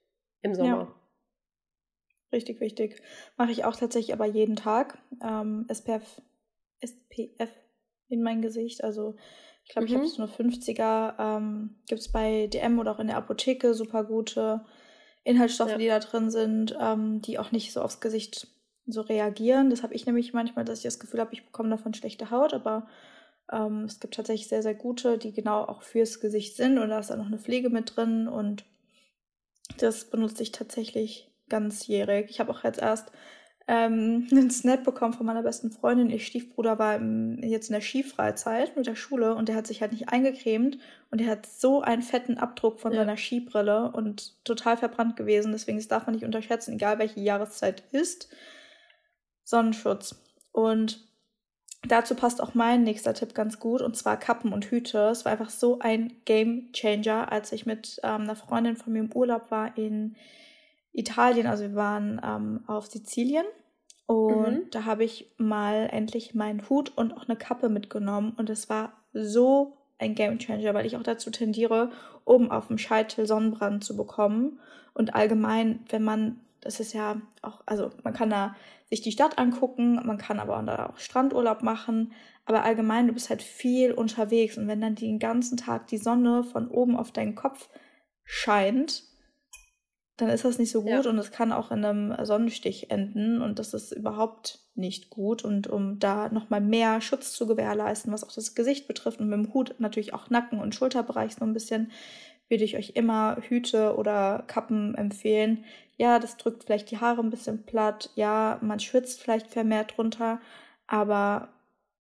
im 0.42 0.56
Sommer. 0.56 0.78
Ja. 0.78 0.96
Richtig 2.32 2.60
wichtig. 2.60 3.02
Mache 3.38 3.52
ich 3.52 3.64
auch 3.64 3.76
tatsächlich 3.76 4.14
aber 4.14 4.26
jeden 4.26 4.56
Tag. 4.56 4.98
Ähm, 5.24 5.66
SPF, 5.70 6.22
SPF 6.80 7.52
in 8.08 8.24
mein 8.24 8.42
Gesicht. 8.42 8.84
Also 8.84 9.16
ich 9.64 9.70
glaube, 9.70 9.88
mhm. 9.88 9.94
ich 9.94 9.98
habe 9.98 10.08
so 10.08 10.24
eine 10.24 10.32
50er. 10.32 11.16
Ähm, 11.20 11.76
Gibt 11.88 12.02
es 12.02 12.12
bei 12.12 12.48
DM 12.48 12.80
oder 12.80 12.92
auch 12.92 13.00
in 13.00 13.08
der 13.08 13.18
Apotheke 13.18 13.74
super 13.74 14.04
gute. 14.04 14.66
Inhaltsstoffe, 15.24 15.72
ja. 15.72 15.78
die 15.78 15.88
da 15.88 16.00
drin 16.00 16.30
sind, 16.30 16.76
ähm, 16.82 17.22
die 17.22 17.40
auch 17.40 17.52
nicht 17.52 17.72
so 17.72 17.82
aufs 17.82 18.02
Gesicht 18.02 18.48
so 18.86 19.02
reagieren. 19.02 19.70
Das 19.70 19.84
habe 19.84 19.94
ich 19.94 20.06
nämlich 20.06 20.34
manchmal, 20.34 20.66
dass 20.66 20.80
ich 20.80 20.84
das 20.84 21.00
Gefühl 21.00 21.22
habe, 21.22 21.34
ich 21.34 21.46
bekomme 21.46 21.70
davon 21.70 21.94
schlechte 21.94 22.30
Haut, 22.30 22.54
aber 22.54 22.88
ähm, 23.54 23.84
es 23.86 24.00
gibt 24.00 24.16
tatsächlich 24.16 24.48
sehr, 24.48 24.64
sehr 24.64 24.74
gute, 24.74 25.18
die 25.18 25.32
genau 25.32 25.64
auch 25.64 25.84
fürs 25.84 26.20
Gesicht 26.20 26.56
sind 26.56 26.80
und 26.80 26.90
da 26.90 27.00
ist 27.00 27.10
dann 27.10 27.20
noch 27.20 27.28
eine 27.28 27.40
Pflege 27.40 27.70
mit 27.70 27.96
drin 27.96 28.28
und 28.28 28.66
das 29.78 30.10
benutze 30.10 30.44
ich 30.44 30.52
tatsächlich 30.52 31.32
ganzjährig. 31.50 32.30
Ich 32.30 32.40
habe 32.40 32.52
auch 32.52 32.64
jetzt 32.64 32.80
erst 32.80 33.12
ähm, 33.68 34.28
einen 34.32 34.52
Snap 34.52 34.84
bekommen 34.84 35.14
von 35.14 35.26
meiner 35.26 35.44
besten 35.44 35.72
Freundin. 35.72 36.10
Ihr 36.10 36.20
Stiefbruder 36.20 36.80
war 36.80 36.96
im, 36.96 37.42
jetzt 37.44 37.70
in 37.70 37.74
der 37.74 37.82
Skifreizeit 37.82 38.76
mit 38.76 38.88
der 38.88 38.96
Schule 38.96 39.36
und 39.36 39.50
der 39.50 39.56
hat 39.56 39.68
sich 39.68 39.82
halt 39.82 39.92
nicht 39.92 40.10
eingecremt 40.10 40.78
und 41.12 41.22
der 41.22 41.28
hat 41.28 41.46
so 41.46 41.82
einen 41.82 42.02
fetten 42.02 42.38
Abdruck 42.38 42.80
von 42.80 42.92
ja. 42.92 43.00
seiner 43.00 43.18
Skibrille 43.18 43.92
und 43.92 44.44
total 44.44 44.78
verbrannt 44.78 45.16
gewesen. 45.16 45.52
Deswegen 45.52 45.78
das 45.78 45.88
darf 45.88 46.06
man 46.06 46.16
nicht 46.16 46.26
unterschätzen, 46.26 46.74
egal 46.74 47.00
welche 47.00 47.20
Jahreszeit 47.20 47.84
ist. 47.92 48.30
Sonnenschutz. 49.44 50.22
Und 50.52 51.13
dazu 51.88 52.16
passt 52.16 52.42
auch 52.42 52.54
mein 52.54 52.84
nächster 52.84 53.14
Tipp 53.14 53.34
ganz 53.34 53.60
gut 53.60 53.82
und 53.82 53.96
zwar 53.96 54.18
Kappen 54.18 54.54
und 54.54 54.66
Hüte. 54.66 55.10
Es 55.10 55.26
war 55.26 55.32
einfach 55.32 55.50
so 55.50 55.80
ein 55.80 56.14
Game 56.26 56.72
Changer, 56.74 57.32
als 57.32 57.52
ich 57.52 57.66
mit 57.66 58.00
ähm, 58.04 58.22
einer 58.22 58.36
Freundin 58.36 58.76
von 58.76 58.94
mir 58.94 59.00
im 59.00 59.14
Urlaub 59.14 59.52
war 59.52 59.78
in 59.78 60.16
Italien, 60.94 61.48
also 61.48 61.64
wir 61.64 61.76
waren 61.76 62.22
ähm, 62.24 62.64
auf 62.68 62.86
Sizilien 62.86 63.46
und 64.06 64.52
mhm. 64.52 64.70
da 64.72 64.86
habe 64.86 65.04
ich 65.04 65.32
mal 65.38 65.90
endlich 65.92 66.36
meinen 66.36 66.70
Hut 66.70 66.92
und 66.96 67.14
auch 67.14 67.28
eine 67.28 67.38
Kappe 67.38 67.70
mitgenommen 67.70 68.34
und 68.38 68.50
es 68.50 68.70
war 68.70 68.94
so 69.14 69.78
ein 69.98 70.16
Game 70.16 70.40
Changer, 70.40 70.74
weil 70.74 70.86
ich 70.86 70.98
auch 70.98 71.04
dazu 71.04 71.32
tendiere, 71.32 71.92
oben 72.26 72.52
auf 72.52 72.68
dem 72.68 72.78
Scheitel 72.78 73.26
Sonnenbrand 73.26 73.84
zu 73.84 73.96
bekommen 73.96 74.60
und 74.94 75.16
allgemein, 75.16 75.80
wenn 75.90 76.04
man, 76.04 76.40
das 76.64 76.80
ist 76.80 76.94
ja 76.94 77.22
auch, 77.42 77.62
also 77.66 77.92
man 78.04 78.14
kann 78.14 78.30
da 78.30 78.56
sich 78.90 79.02
die 79.02 79.12
Stadt 79.12 79.38
angucken, 79.38 79.96
man 80.06 80.18
kann 80.18 80.40
aber 80.40 80.58
auch 80.90 80.98
Strandurlaub 80.98 81.64
machen, 81.64 82.14
aber 82.46 82.64
allgemein, 82.64 83.08
du 83.08 83.14
bist 83.14 83.30
halt 83.30 83.42
viel 83.42 83.94
unterwegs 83.94 84.58
und 84.58 84.68
wenn 84.68 84.82
dann 84.82 84.96
den 84.96 85.20
ganzen 85.20 85.58
Tag 85.58 85.88
die 85.88 85.98
Sonne 85.98 86.44
von 86.44 86.68
oben 86.68 86.98
auf 86.98 87.12
deinen 87.12 87.36
Kopf 87.36 87.70
scheint, 88.24 89.04
dann 90.18 90.30
ist 90.30 90.46
das 90.46 90.60
nicht 90.60 90.72
so 90.72 90.82
gut 90.84 91.06
ja. 91.06 91.10
und 91.10 91.18
es 91.18 91.32
kann 91.32 91.52
auch 91.52 91.72
in 91.72 91.84
einem 91.84 92.26
Sonnenstich 92.26 92.92
enden 92.92 93.42
und 93.42 93.58
das 93.58 93.74
ist 93.74 93.92
überhaupt 93.92 94.60
nicht 94.76 95.10
gut. 95.10 95.44
Und 95.44 95.68
um 95.68 95.98
da 95.98 96.30
nochmal 96.30 96.62
mehr 96.62 97.02
Schutz 97.02 97.34
zu 97.34 97.48
gewährleisten, 97.48 98.14
was 98.14 98.24
auch 98.24 98.32
das 98.32 98.54
Gesicht 98.54 98.88
betrifft 98.88 99.20
und 99.20 99.30
mit 99.30 99.40
dem 99.40 99.54
Hut 99.54 99.76
natürlich 99.80 100.14
auch 100.14 100.30
Nacken- 100.30 100.60
und 100.60 100.76
Schulterbereich 100.76 101.34
so 101.36 101.46
ein 101.46 101.54
bisschen, 101.54 101.92
würde 102.48 102.64
ich 102.64 102.78
euch 102.78 102.92
immer 102.96 103.38
Hüte 103.42 103.96
oder 103.98 104.44
Kappen 104.46 104.94
empfehlen. 104.94 105.66
Ja, 105.98 106.20
das 106.20 106.38
drückt 106.38 106.64
vielleicht 106.64 106.92
die 106.92 107.00
Haare 107.00 107.22
ein 107.22 107.30
bisschen 107.30 107.66
platt. 107.66 108.10
Ja, 108.16 108.60
man 108.62 108.80
schwitzt 108.80 109.22
vielleicht 109.22 109.48
vermehrt 109.48 109.98
drunter, 109.98 110.42
aber 110.88 111.54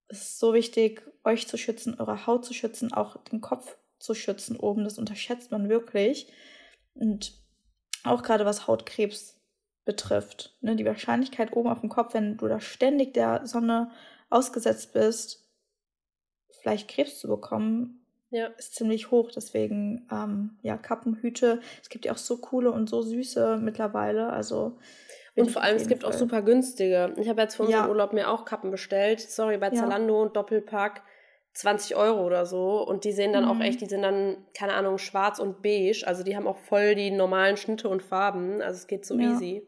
es 0.08 0.22
ist 0.22 0.40
so 0.40 0.54
wichtig, 0.54 1.04
euch 1.24 1.48
zu 1.48 1.58
schützen, 1.58 2.00
eure 2.00 2.26
Haut 2.26 2.46
zu 2.46 2.54
schützen, 2.54 2.94
auch 2.94 3.18
den 3.26 3.42
Kopf 3.42 3.78
zu 4.00 4.14
schützen 4.14 4.58
oben. 4.58 4.84
Das 4.84 4.98
unterschätzt 4.98 5.52
man 5.52 5.70
wirklich. 5.70 6.32
Und 6.96 7.34
auch 8.04 8.24
gerade 8.24 8.46
was 8.46 8.68
Hautkrebs 8.68 9.40
betrifft. 9.86 10.58
Ne, 10.62 10.76
die 10.76 10.86
Wahrscheinlichkeit 10.86 11.54
oben 11.54 11.70
auf 11.70 11.82
dem 11.82 11.90
Kopf, 11.90 12.14
wenn 12.14 12.38
du 12.38 12.48
da 12.48 12.60
ständig 12.60 13.14
der 13.14 13.46
Sonne 13.46 13.92
ausgesetzt 14.30 14.94
bist, 14.94 15.50
vielleicht 16.62 16.90
Krebs 16.90 17.20
zu 17.20 17.28
bekommen, 17.28 18.03
ja. 18.34 18.48
ist 18.58 18.76
ziemlich 18.76 19.12
hoch. 19.12 19.32
Deswegen, 19.34 20.08
ähm, 20.12 20.58
ja, 20.62 20.78
Kappenhüte. 20.78 21.62
Es 21.82 21.90
gibt 21.90 22.06
ja 22.06 22.12
auch 22.12 22.18
so 22.18 22.38
coole 22.38 22.72
und 22.72 22.90
so 22.90 23.02
süße 23.02 23.60
mittlerweile. 23.62 24.30
Also. 24.30 24.78
Und 25.36 25.50
vor 25.50 25.64
allem, 25.64 25.78
es 25.78 25.88
gibt 25.88 26.04
Fall. 26.04 26.12
auch 26.12 26.18
super 26.18 26.42
günstige. 26.42 27.14
Ich 27.18 27.30
habe 27.30 27.42
jetzt 27.42 27.56
für 27.56 27.64
unseren 27.64 27.86
ja. 27.86 27.90
Urlaub 27.90 28.14
mir 28.14 28.30
auch 28.30 28.46
Kappen 28.46 28.70
bestellt. 28.70 29.22
Sorry, 29.22 29.58
bei 29.58 29.70
Zalando 29.72 30.22
und 30.22 30.36
Doppelpack 30.36 31.04
20 31.54 31.96
Euro 31.96 32.26
oder 32.26 32.46
so. 32.46 32.86
Und 32.86 33.04
die 33.04 33.12
sehen 33.12 33.34
dann 33.34 33.46
mhm. 33.46 33.52
auch 33.52 33.60
echt, 33.64 33.82
die 33.82 33.86
sind 33.86 34.02
dann, 34.02 34.38
keine 34.56 34.74
Ahnung, 34.74 34.98
schwarz 34.98 35.40
und 35.40 35.62
beige. 35.62 36.04
Also 36.06 36.24
die 36.24 36.36
haben 36.36 36.48
auch 36.48 36.58
voll 36.58 36.96
die 36.96 37.12
normalen 37.12 37.58
Schnitte 37.58 37.90
und 37.90 38.04
Farben. 38.04 38.62
Also 38.62 38.78
es 38.78 38.88
geht 38.88 39.06
so 39.06 39.18
ja. 39.18 39.32
easy. 39.32 39.68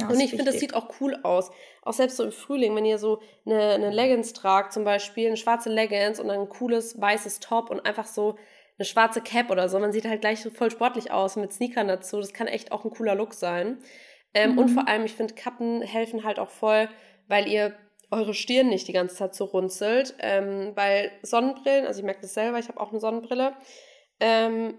Ja, 0.00 0.08
und 0.08 0.20
ich 0.20 0.30
finde, 0.30 0.44
das 0.44 0.58
sieht 0.58 0.74
auch 0.74 0.88
cool 1.00 1.18
aus. 1.22 1.50
Auch 1.82 1.92
selbst 1.92 2.16
so 2.16 2.24
im 2.24 2.32
Frühling, 2.32 2.74
wenn 2.76 2.84
ihr 2.84 2.98
so 2.98 3.20
eine, 3.46 3.70
eine 3.70 3.90
Leggings 3.90 4.32
tragt, 4.32 4.72
zum 4.72 4.84
Beispiel 4.84 5.28
eine 5.28 5.36
schwarze 5.36 5.70
Leggings 5.70 6.20
und 6.20 6.28
dann 6.28 6.40
ein 6.40 6.48
cooles 6.48 7.00
weißes 7.00 7.40
Top 7.40 7.70
und 7.70 7.80
einfach 7.84 8.06
so 8.06 8.36
eine 8.78 8.84
schwarze 8.84 9.20
Cap 9.20 9.50
oder 9.50 9.68
so. 9.68 9.78
Man 9.78 9.92
sieht 9.92 10.06
halt 10.06 10.20
gleich 10.20 10.40
so 10.40 10.50
voll 10.50 10.70
sportlich 10.70 11.10
aus 11.10 11.36
mit 11.36 11.52
Sneakern 11.52 11.88
dazu. 11.88 12.20
Das 12.20 12.32
kann 12.32 12.46
echt 12.46 12.70
auch 12.72 12.84
ein 12.84 12.90
cooler 12.90 13.14
Look 13.14 13.34
sein. 13.34 13.78
Ähm, 14.34 14.52
mhm. 14.52 14.58
Und 14.58 14.68
vor 14.68 14.88
allem, 14.88 15.04
ich 15.04 15.14
finde, 15.14 15.34
Kappen 15.34 15.82
helfen 15.82 16.24
halt 16.24 16.38
auch 16.38 16.50
voll, 16.50 16.88
weil 17.26 17.48
ihr 17.48 17.74
eure 18.10 18.34
Stirn 18.34 18.68
nicht 18.68 18.88
die 18.88 18.92
ganze 18.92 19.16
Zeit 19.16 19.34
so 19.34 19.44
runzelt. 19.44 20.14
Ähm, 20.20 20.72
weil 20.74 21.10
Sonnenbrillen, 21.22 21.86
also 21.86 22.00
ich 22.00 22.04
merke 22.04 22.22
das 22.22 22.34
selber, 22.34 22.58
ich 22.58 22.68
habe 22.68 22.80
auch 22.80 22.90
eine 22.90 23.00
Sonnenbrille, 23.00 23.54
ähm, 24.20 24.74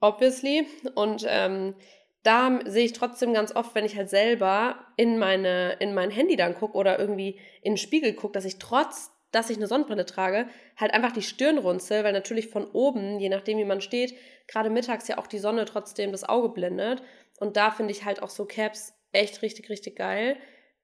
obviously. 0.00 0.66
Und 0.94 1.26
ähm, 1.28 1.74
da 2.22 2.60
sehe 2.64 2.84
ich 2.84 2.92
trotzdem 2.92 3.34
ganz 3.34 3.54
oft, 3.54 3.74
wenn 3.74 3.84
ich 3.84 3.96
halt 3.96 4.08
selber 4.08 4.86
in, 4.96 5.18
meine, 5.18 5.72
in 5.80 5.94
mein 5.94 6.10
Handy 6.10 6.36
dann 6.36 6.54
gucke 6.54 6.76
oder 6.76 6.98
irgendwie 6.98 7.40
in 7.62 7.72
den 7.72 7.78
Spiegel 7.78 8.14
gucke, 8.14 8.34
dass 8.34 8.44
ich 8.44 8.58
trotz, 8.58 9.10
dass 9.32 9.50
ich 9.50 9.56
eine 9.56 9.66
Sonnenbrille 9.66 10.06
trage, 10.06 10.48
halt 10.76 10.94
einfach 10.94 11.12
die 11.12 11.22
Stirn 11.22 11.58
runzel, 11.58 12.04
weil 12.04 12.12
natürlich 12.12 12.48
von 12.48 12.70
oben, 12.70 13.18
je 13.18 13.28
nachdem 13.28 13.58
wie 13.58 13.64
man 13.64 13.80
steht, 13.80 14.14
gerade 14.46 14.70
mittags 14.70 15.08
ja 15.08 15.18
auch 15.18 15.26
die 15.26 15.38
Sonne 15.38 15.64
trotzdem 15.64 16.12
das 16.12 16.28
Auge 16.28 16.50
blendet. 16.50 17.02
Und 17.38 17.56
da 17.56 17.70
finde 17.70 17.92
ich 17.92 18.04
halt 18.04 18.22
auch 18.22 18.30
so 18.30 18.44
Caps 18.44 18.94
echt 19.10 19.42
richtig, 19.42 19.68
richtig 19.68 19.96
geil. 19.96 20.36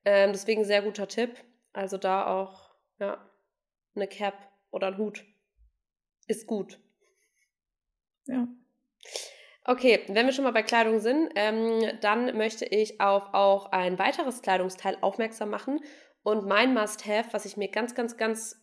Ähm, 0.05 0.33
deswegen 0.33 0.65
sehr 0.65 0.83
guter 0.83 1.07
Tipp. 1.07 1.37
Also 1.73 1.99
da 1.99 2.27
auch, 2.27 2.71
ja, 2.99 3.31
eine 3.95 4.09
Cap 4.09 4.35
oder 4.71 4.89
ein 4.89 4.99
Hut 4.99 5.25
ist 6.27 6.47
gut. 6.47 6.79
Ja. 8.27 8.47
Okay, 9.71 10.01
wenn 10.09 10.25
wir 10.25 10.33
schon 10.33 10.45
mal 10.45 10.53
bei 10.55 10.63
Kleidung 10.63 10.99
sind, 10.99 11.29
ähm, 11.35 11.83
dann 12.01 12.39
möchte 12.39 12.65
ich 12.65 13.03
auf 13.03 13.35
auch 13.35 13.71
ein 13.71 13.99
weiteres 13.99 14.41
Kleidungsteil 14.41 14.97
aufmerksam 15.03 15.51
machen. 15.51 15.81
Und 16.23 16.47
mein 16.47 16.73
Must-Have, 16.73 17.29
was 17.33 17.45
ich 17.45 17.59
mir 17.59 17.69
ganz, 17.69 17.95
ganz, 17.95 18.17
ganz 18.17 18.57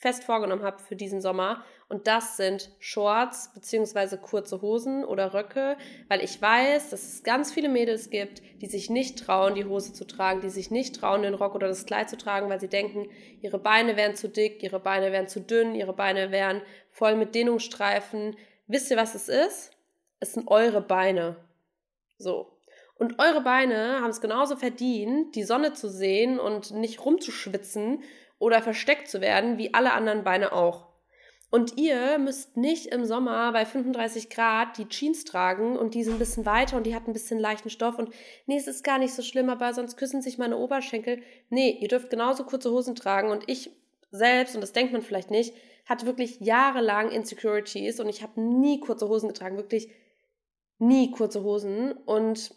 fest 0.00 0.24
vorgenommen 0.24 0.62
habe 0.62 0.78
für 0.82 0.96
diesen 0.96 1.20
Sommer. 1.20 1.62
Und 1.90 2.06
das 2.06 2.38
sind 2.38 2.74
Shorts 2.78 3.52
bzw. 3.52 4.16
kurze 4.16 4.62
Hosen 4.62 5.04
oder 5.04 5.34
Röcke, 5.34 5.76
weil 6.08 6.24
ich 6.24 6.40
weiß, 6.40 6.88
dass 6.88 7.02
es 7.02 7.22
ganz 7.22 7.52
viele 7.52 7.68
Mädels 7.68 8.08
gibt, 8.08 8.40
die 8.62 8.68
sich 8.68 8.88
nicht 8.88 9.18
trauen, 9.18 9.54
die 9.54 9.66
Hose 9.66 9.92
zu 9.92 10.06
tragen, 10.06 10.40
die 10.40 10.48
sich 10.48 10.70
nicht 10.70 10.96
trauen, 10.96 11.20
den 11.20 11.34
Rock 11.34 11.56
oder 11.56 11.68
das 11.68 11.84
Kleid 11.84 12.08
zu 12.08 12.16
tragen, 12.16 12.48
weil 12.48 12.60
sie 12.60 12.68
denken, 12.68 13.10
ihre 13.42 13.58
Beine 13.58 13.98
wären 13.98 14.16
zu 14.16 14.30
dick, 14.30 14.62
ihre 14.62 14.80
Beine 14.80 15.12
wären 15.12 15.28
zu 15.28 15.42
dünn, 15.42 15.74
ihre 15.74 15.92
Beine 15.92 16.30
wären 16.30 16.62
voll 16.90 17.16
mit 17.16 17.34
Dehnungsstreifen. 17.34 18.34
Wisst 18.66 18.90
ihr, 18.90 18.96
was 18.96 19.14
es 19.14 19.28
ist? 19.28 19.77
Es 20.20 20.34
sind 20.34 20.48
eure 20.48 20.80
Beine. 20.80 21.36
So. 22.18 22.58
Und 22.96 23.20
eure 23.20 23.42
Beine 23.42 24.00
haben 24.00 24.10
es 24.10 24.20
genauso 24.20 24.56
verdient, 24.56 25.36
die 25.36 25.44
Sonne 25.44 25.72
zu 25.72 25.88
sehen 25.88 26.40
und 26.40 26.72
nicht 26.72 27.04
rumzuschwitzen 27.04 28.02
oder 28.38 28.60
versteckt 28.60 29.08
zu 29.08 29.20
werden, 29.20 29.56
wie 29.56 29.72
alle 29.72 29.92
anderen 29.92 30.24
Beine 30.24 30.52
auch. 30.52 30.88
Und 31.50 31.78
ihr 31.78 32.18
müsst 32.18 32.58
nicht 32.58 32.86
im 32.86 33.06
Sommer 33.06 33.52
bei 33.52 33.64
35 33.64 34.28
Grad 34.28 34.76
die 34.76 34.88
Jeans 34.88 35.24
tragen 35.24 35.78
und 35.78 35.94
die 35.94 36.04
sind 36.04 36.14
ein 36.14 36.18
bisschen 36.18 36.44
weiter 36.44 36.76
und 36.76 36.84
die 36.84 36.94
hat 36.94 37.08
ein 37.08 37.14
bisschen 37.14 37.38
leichten 37.38 37.70
Stoff 37.70 37.98
und 37.98 38.10
nee, 38.46 38.58
es 38.58 38.66
ist 38.66 38.84
gar 38.84 38.98
nicht 38.98 39.14
so 39.14 39.22
schlimm, 39.22 39.48
aber 39.48 39.72
sonst 39.72 39.96
küssen 39.96 40.20
sich 40.20 40.36
meine 40.36 40.58
Oberschenkel. 40.58 41.22
Nee, 41.48 41.78
ihr 41.80 41.88
dürft 41.88 42.10
genauso 42.10 42.44
kurze 42.44 42.70
Hosen 42.70 42.94
tragen 42.94 43.30
und 43.30 43.44
ich 43.46 43.70
selbst, 44.10 44.56
und 44.56 44.60
das 44.60 44.72
denkt 44.72 44.92
man 44.92 45.00
vielleicht 45.00 45.30
nicht, 45.30 45.54
hatte 45.86 46.04
wirklich 46.04 46.38
jahrelang 46.40 47.10
Insecurities 47.10 47.98
und 47.98 48.10
ich 48.10 48.22
habe 48.22 48.38
nie 48.40 48.80
kurze 48.80 49.08
Hosen 49.08 49.28
getragen, 49.28 49.56
wirklich 49.56 49.88
nie 50.78 51.10
kurze 51.10 51.42
Hosen 51.42 51.92
und 51.92 52.54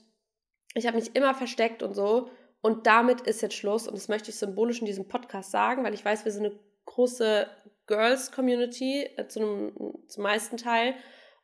ich 0.74 0.88
habe 0.88 0.98
mich 0.98 1.16
immer 1.16 1.34
versteckt 1.34 1.84
und 1.84 1.96
so. 1.96 2.30
Und 2.62 2.86
damit 2.86 3.22
ist 3.22 3.42
jetzt 3.42 3.56
Schluss. 3.56 3.88
Und 3.88 3.98
das 3.98 4.08
möchte 4.08 4.30
ich 4.30 4.38
symbolisch 4.38 4.80
in 4.80 4.86
diesem 4.86 5.08
Podcast 5.08 5.52
sagen, 5.52 5.84
weil 5.84 5.94
ich 5.94 6.06
weiß, 6.06 6.26
wir 6.26 6.32
sind 6.32 6.46
eine 6.46 6.60
große 6.86 7.48
Girls-Community 7.88 9.10
äh, 9.18 9.28
zu 9.28 10.04
zum 10.08 10.24
meisten 10.24 10.58
Teil. 10.58 10.96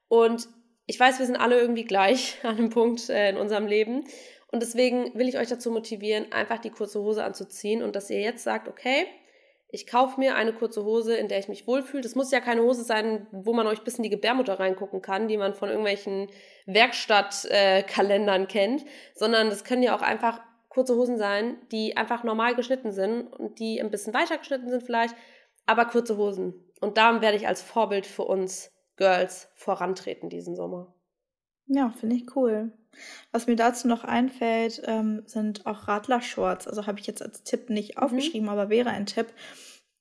Und 0.07 0.47
ich 0.85 0.99
weiß, 0.99 1.19
wir 1.19 1.25
sind 1.25 1.35
alle 1.35 1.59
irgendwie 1.59 1.85
gleich 1.85 2.37
an 2.43 2.57
einem 2.57 2.69
Punkt 2.69 3.09
äh, 3.09 3.29
in 3.29 3.37
unserem 3.37 3.67
Leben. 3.67 4.05
Und 4.49 4.61
deswegen 4.61 5.13
will 5.15 5.27
ich 5.27 5.37
euch 5.37 5.49
dazu 5.49 5.71
motivieren, 5.71 6.31
einfach 6.31 6.59
die 6.59 6.69
kurze 6.69 7.01
Hose 7.01 7.23
anzuziehen 7.23 7.83
und 7.83 7.97
dass 7.97 8.09
ihr 8.09 8.21
jetzt 8.21 8.43
sagt, 8.43 8.69
okay, 8.69 9.05
ich 9.69 9.85
kaufe 9.85 10.19
mir 10.19 10.35
eine 10.35 10.53
kurze 10.53 10.83
Hose, 10.85 11.15
in 11.15 11.27
der 11.27 11.39
ich 11.39 11.49
mich 11.49 11.67
wohlfühle. 11.67 12.01
Das 12.01 12.15
muss 12.15 12.31
ja 12.31 12.39
keine 12.39 12.61
Hose 12.61 12.83
sein, 12.83 13.27
wo 13.31 13.53
man 13.53 13.67
euch 13.67 13.83
bis 13.83 13.95
in 13.95 14.03
die 14.03 14.09
Gebärmutter 14.09 14.59
reingucken 14.59 15.01
kann, 15.01 15.27
die 15.27 15.37
man 15.37 15.53
von 15.53 15.69
irgendwelchen 15.69 16.29
Werkstattkalendern 16.65 18.43
äh, 18.43 18.47
kennt, 18.47 18.85
sondern 19.13 19.49
das 19.49 19.65
können 19.65 19.83
ja 19.83 19.95
auch 19.95 20.01
einfach 20.01 20.41
kurze 20.69 20.95
Hosen 20.95 21.17
sein, 21.17 21.57
die 21.71 21.97
einfach 21.97 22.23
normal 22.23 22.55
geschnitten 22.55 22.91
sind 22.91 23.27
und 23.27 23.59
die 23.59 23.81
ein 23.81 23.91
bisschen 23.91 24.13
weiter 24.13 24.37
geschnitten 24.37 24.69
sind 24.69 24.83
vielleicht, 24.83 25.15
aber 25.65 25.85
kurze 25.85 26.17
Hosen. 26.17 26.53
Und 26.79 26.97
da 26.97 27.21
werde 27.21 27.35
ich 27.35 27.47
als 27.47 27.61
Vorbild 27.61 28.05
für 28.05 28.23
uns 28.23 28.71
Girls 28.95 29.49
vorantreten 29.55 30.29
diesen 30.29 30.55
Sommer. 30.55 30.93
Ja, 31.65 31.89
finde 31.89 32.15
ich 32.15 32.35
cool. 32.35 32.71
Was 33.31 33.47
mir 33.47 33.55
dazu 33.55 33.87
noch 33.87 34.03
einfällt, 34.03 34.81
ähm, 34.85 35.23
sind 35.25 35.65
auch 35.65 35.87
Radlershorts. 35.87 36.67
Also 36.67 36.87
habe 36.87 36.99
ich 36.99 37.07
jetzt 37.07 37.21
als 37.21 37.43
Tipp 37.43 37.69
nicht 37.69 37.97
mhm. 37.97 38.03
aufgeschrieben, 38.03 38.49
aber 38.49 38.69
wäre 38.69 38.89
ein 38.89 39.05
Tipp, 39.05 39.27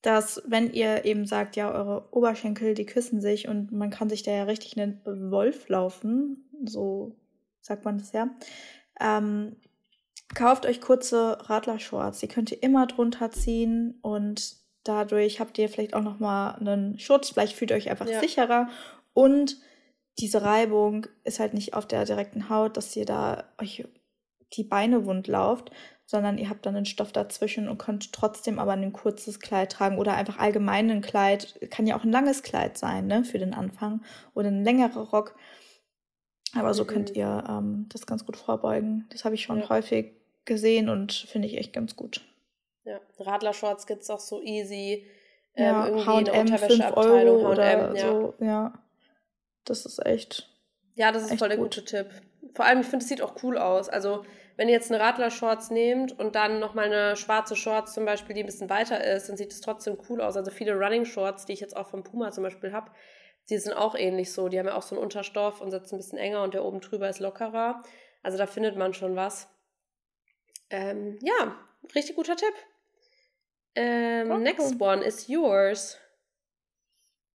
dass 0.02 0.42
wenn 0.46 0.72
ihr 0.72 1.04
eben 1.04 1.26
sagt, 1.26 1.56
ja, 1.56 1.72
eure 1.72 2.08
Oberschenkel, 2.12 2.74
die 2.74 2.86
küssen 2.86 3.20
sich 3.20 3.48
und 3.48 3.72
man 3.72 3.90
kann 3.90 4.08
sich 4.08 4.22
da 4.22 4.30
ja 4.30 4.44
richtig 4.44 4.78
einen 4.78 5.00
Wolf 5.04 5.68
laufen, 5.68 6.48
so 6.64 7.16
sagt 7.60 7.84
man 7.84 7.98
das 7.98 8.12
ja, 8.12 8.28
ähm, 9.00 9.56
kauft 10.34 10.66
euch 10.66 10.80
kurze 10.80 11.38
Radlershorts. 11.48 12.20
Die 12.20 12.28
könnt 12.28 12.52
ihr 12.52 12.62
immer 12.62 12.86
drunter 12.86 13.30
ziehen 13.30 13.98
und 14.02 14.56
dadurch 14.84 15.40
habt 15.40 15.58
ihr 15.58 15.68
vielleicht 15.68 15.94
auch 15.94 16.02
noch 16.02 16.18
mal 16.18 16.52
einen 16.52 16.98
Schutz. 16.98 17.30
Vielleicht 17.30 17.56
fühlt 17.56 17.70
ihr 17.70 17.76
euch 17.76 17.90
einfach 17.90 18.08
ja. 18.08 18.20
sicherer 18.20 18.68
und 19.12 19.56
diese 20.18 20.42
Reibung 20.42 21.06
ist 21.24 21.40
halt 21.40 21.54
nicht 21.54 21.74
auf 21.74 21.86
der 21.86 22.04
direkten 22.04 22.48
Haut, 22.48 22.76
dass 22.76 22.96
ihr 22.96 23.04
da 23.04 23.44
euch 23.60 23.86
die 24.52 24.64
Beine 24.64 25.04
wund 25.04 25.26
lauft, 25.26 25.70
sondern 26.06 26.38
ihr 26.38 26.48
habt 26.48 26.64
dann 26.64 26.76
einen 26.76 26.86
Stoff 26.86 27.12
dazwischen 27.12 27.68
und 27.68 27.78
könnt 27.78 28.12
trotzdem 28.12 28.58
aber 28.58 28.72
ein 28.72 28.92
kurzes 28.92 29.40
Kleid 29.40 29.72
tragen 29.72 29.98
oder 29.98 30.14
einfach 30.14 30.38
allgemein 30.38 30.90
ein 30.90 31.02
Kleid. 31.02 31.58
Kann 31.70 31.86
ja 31.86 31.98
auch 31.98 32.04
ein 32.04 32.12
langes 32.12 32.42
Kleid 32.42 32.78
sein, 32.78 33.06
ne, 33.06 33.24
für 33.24 33.38
den 33.38 33.54
Anfang 33.54 34.02
oder 34.34 34.48
ein 34.48 34.64
längerer 34.64 35.10
Rock. 35.10 35.36
Aber 36.54 36.72
so 36.74 36.84
mhm. 36.84 36.88
könnt 36.88 37.10
ihr 37.16 37.44
ähm, 37.48 37.86
das 37.90 38.06
ganz 38.06 38.24
gut 38.24 38.36
vorbeugen. 38.36 39.06
Das 39.10 39.24
habe 39.24 39.34
ich 39.34 39.42
schon 39.42 39.60
ja. 39.60 39.68
häufig 39.68 40.12
gesehen 40.44 40.88
und 40.88 41.12
finde 41.12 41.48
ich 41.48 41.58
echt 41.58 41.72
ganz 41.72 41.96
gut. 41.96 42.20
Ja, 42.84 43.00
Radlershorts 43.18 43.86
gibt 43.86 44.02
es 44.02 44.10
auch 44.10 44.20
so 44.20 44.40
easy. 44.40 45.06
Ähm, 45.56 45.64
ja, 45.64 46.06
H&M, 46.06 46.28
eine 46.28 46.32
Unterwäscheabteilung. 46.40 47.44
Oder 47.44 47.96
ja. 47.96 48.12
so, 48.12 48.34
ja. 48.38 48.85
Das 49.66 49.84
ist 49.84 50.04
echt. 50.04 50.48
Ja, 50.94 51.12
das 51.12 51.30
ist 51.30 51.38
voll 51.38 51.48
der 51.48 51.58
gut. 51.58 51.76
gute 51.76 51.84
Tipp. 51.84 52.08
Vor 52.54 52.64
allem, 52.64 52.80
ich 52.80 52.86
finde, 52.86 53.02
es 53.02 53.08
sieht 53.08 53.20
auch 53.20 53.34
cool 53.42 53.58
aus. 53.58 53.90
Also, 53.90 54.24
wenn 54.56 54.68
ihr 54.68 54.74
jetzt 54.74 54.90
eine 54.90 55.02
Radler-Shorts 55.02 55.70
nehmt 55.70 56.18
und 56.18 56.34
dann 56.34 56.58
nochmal 56.58 56.86
eine 56.86 57.16
schwarze 57.16 57.54
Shorts 57.54 57.92
zum 57.92 58.06
Beispiel, 58.06 58.34
die 58.34 58.42
ein 58.42 58.46
bisschen 58.46 58.70
weiter 58.70 59.04
ist, 59.04 59.28
dann 59.28 59.36
sieht 59.36 59.52
es 59.52 59.60
trotzdem 59.60 59.98
cool 60.08 60.22
aus. 60.22 60.36
Also 60.36 60.50
viele 60.50 60.72
Running-Shorts, 60.72 61.44
die 61.44 61.52
ich 61.52 61.60
jetzt 61.60 61.76
auch 61.76 61.88
vom 61.88 62.02
Puma 62.02 62.30
zum 62.30 62.44
Beispiel 62.44 62.72
habe, 62.72 62.90
die 63.50 63.58
sind 63.58 63.74
auch 63.74 63.94
ähnlich 63.94 64.32
so. 64.32 64.48
Die 64.48 64.58
haben 64.58 64.66
ja 64.66 64.74
auch 64.74 64.82
so 64.82 64.94
einen 64.94 65.04
Unterstoff 65.04 65.60
und 65.60 65.70
sitzen 65.70 65.96
ein 65.96 65.98
bisschen 65.98 66.18
enger 66.18 66.42
und 66.42 66.54
der 66.54 66.64
oben 66.64 66.80
drüber 66.80 67.08
ist 67.08 67.20
lockerer. 67.20 67.82
Also 68.22 68.38
da 68.38 68.46
findet 68.46 68.76
man 68.76 68.94
schon 68.94 69.14
was. 69.14 69.48
Ähm, 70.70 71.18
ja, 71.20 71.54
richtig 71.94 72.16
guter 72.16 72.36
Tipp. 72.36 72.54
Ähm, 73.74 74.30
okay. 74.30 74.40
Next 74.40 74.80
one 74.80 75.04
is 75.04 75.28
yours. 75.28 75.98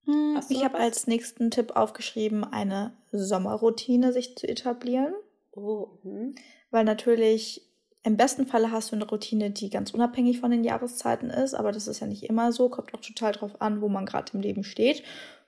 Hm, 0.06 0.40
ich 0.50 0.64
habe 0.64 0.78
als 0.78 1.08
nächsten 1.08 1.52
Tipp 1.52 1.76
aufgeschrieben, 1.76 2.44
eine 2.44 2.94
Sommerroutine 3.12 4.14
sich 4.14 4.36
zu 4.36 4.48
etablieren. 4.48 5.14
Oh. 5.52 5.90
Hm. 6.04 6.36
Weil 6.72 6.86
natürlich 6.86 7.68
im 8.04 8.18
besten 8.18 8.48
Falle 8.48 8.72
hast 8.72 8.92
du 8.92 8.96
eine 8.96 9.08
Routine, 9.08 9.52
die 9.52 9.70
ganz 9.70 9.92
unabhängig 9.92 10.40
von 10.40 10.50
den 10.50 10.64
Jahreszeiten 10.64 11.30
ist, 11.30 11.54
aber 11.54 11.72
das 11.72 11.88
ist 11.88 12.00
ja 12.00 12.08
nicht 12.08 12.24
immer 12.24 12.52
so, 12.52 12.70
kommt 12.70 12.94
auch 12.96 13.02
total 13.02 13.32
drauf 13.34 13.62
an, 13.62 13.82
wo 13.82 13.90
man 13.90 14.08
gerade 14.08 14.32
im 14.34 14.42
Leben 14.42 14.64
steht. 14.64 15.04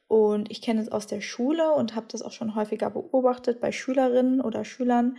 Und 0.07 0.51
ich 0.51 0.61
kenne 0.61 0.81
es 0.81 0.91
aus 0.91 1.07
der 1.07 1.21
Schule 1.21 1.73
und 1.73 1.95
habe 1.95 2.05
das 2.11 2.21
auch 2.21 2.31
schon 2.31 2.53
häufiger 2.53 2.91
beobachtet 2.91 3.59
bei 3.59 3.71
Schülerinnen 3.71 4.41
oder 4.41 4.65
Schülern, 4.65 5.17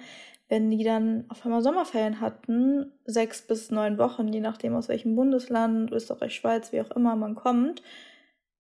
wenn 0.49 0.70
die 0.70 0.85
dann 0.85 1.25
auf 1.29 1.44
einmal 1.44 1.62
Sommerferien 1.62 2.20
hatten, 2.20 2.92
sechs 3.05 3.42
bis 3.42 3.73
neun 3.73 3.99
Wochen, 3.99 4.29
je 4.29 4.40
nachdem 4.40 4.77
aus 4.77 4.88
welchem 4.88 5.16
Bundesland, 5.16 5.90
Österreich, 5.90 6.37
Schweiz, 6.37 6.70
wie 6.70 6.81
auch 6.81 6.92
immer 6.92 7.16
man 7.16 7.35
kommt, 7.35 7.83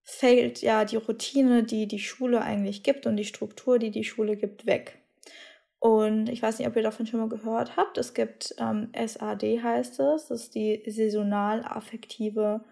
fällt 0.04 0.60
ja 0.60 0.84
die 0.84 0.96
Routine, 0.96 1.64
die 1.64 1.88
die 1.88 1.98
Schule 1.98 2.42
eigentlich 2.42 2.82
gibt 2.82 3.06
und 3.06 3.16
die 3.16 3.24
Struktur, 3.24 3.78
die 3.78 3.90
die 3.90 4.04
Schule 4.04 4.36
gibt, 4.36 4.66
weg. 4.66 4.98
Und 5.78 6.28
ich 6.28 6.42
weiß 6.42 6.58
nicht, 6.58 6.68
ob 6.68 6.76
ihr 6.76 6.82
davon 6.82 7.06
schon 7.06 7.20
mal 7.20 7.28
gehört 7.28 7.76
habt. 7.76 7.98
Es 7.98 8.14
gibt 8.14 8.54
ähm, 8.58 8.90
SAD 8.94 9.62
heißt 9.62 10.00
es. 10.00 10.28
Das 10.28 10.42
ist 10.42 10.54
die 10.54 10.82
saisonal-affektive 10.86 12.64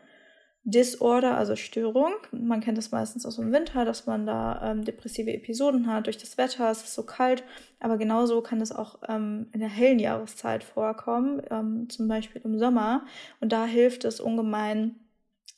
Disorder, 0.64 1.37
also 1.37 1.57
Störung. 1.57 2.12
Man 2.31 2.61
kennt 2.61 2.79
das 2.79 2.92
meistens 2.92 3.27
aus 3.27 3.37
dem 3.37 3.53
Winter, 3.53 3.85
dass 3.85 4.07
man 4.07 4.27
da 4.27 4.71
ähm, 4.71 4.85
depressive 4.85 5.33
Episoden 5.33 5.88
hat 5.88 6.07
durch 6.07 6.18
das 6.18 6.38
Wetter. 6.38 6.71
Es 6.71 6.85
ist 6.85 6.95
so 6.95 7.03
kalt. 7.03 7.45
Aber 7.81 7.99
genauso 7.99 8.40
kann 8.42 8.61
es 8.61 8.73
auch 8.73 9.01
ähm, 9.09 9.49
in 9.53 9.61
der 9.61 9.68
hellen 9.68 9.99
Jahreszeit 9.99 10.64
vorkommen, 10.64 11.42
ähm, 11.51 11.88
zum 11.90 12.09
Beispiel 12.09 12.42
im 12.45 12.59
Sommer. 12.59 13.05
Und 13.40 13.53
da 13.53 13.66
hilft 13.66 14.05
es 14.05 14.21
ungemein, 14.21 14.97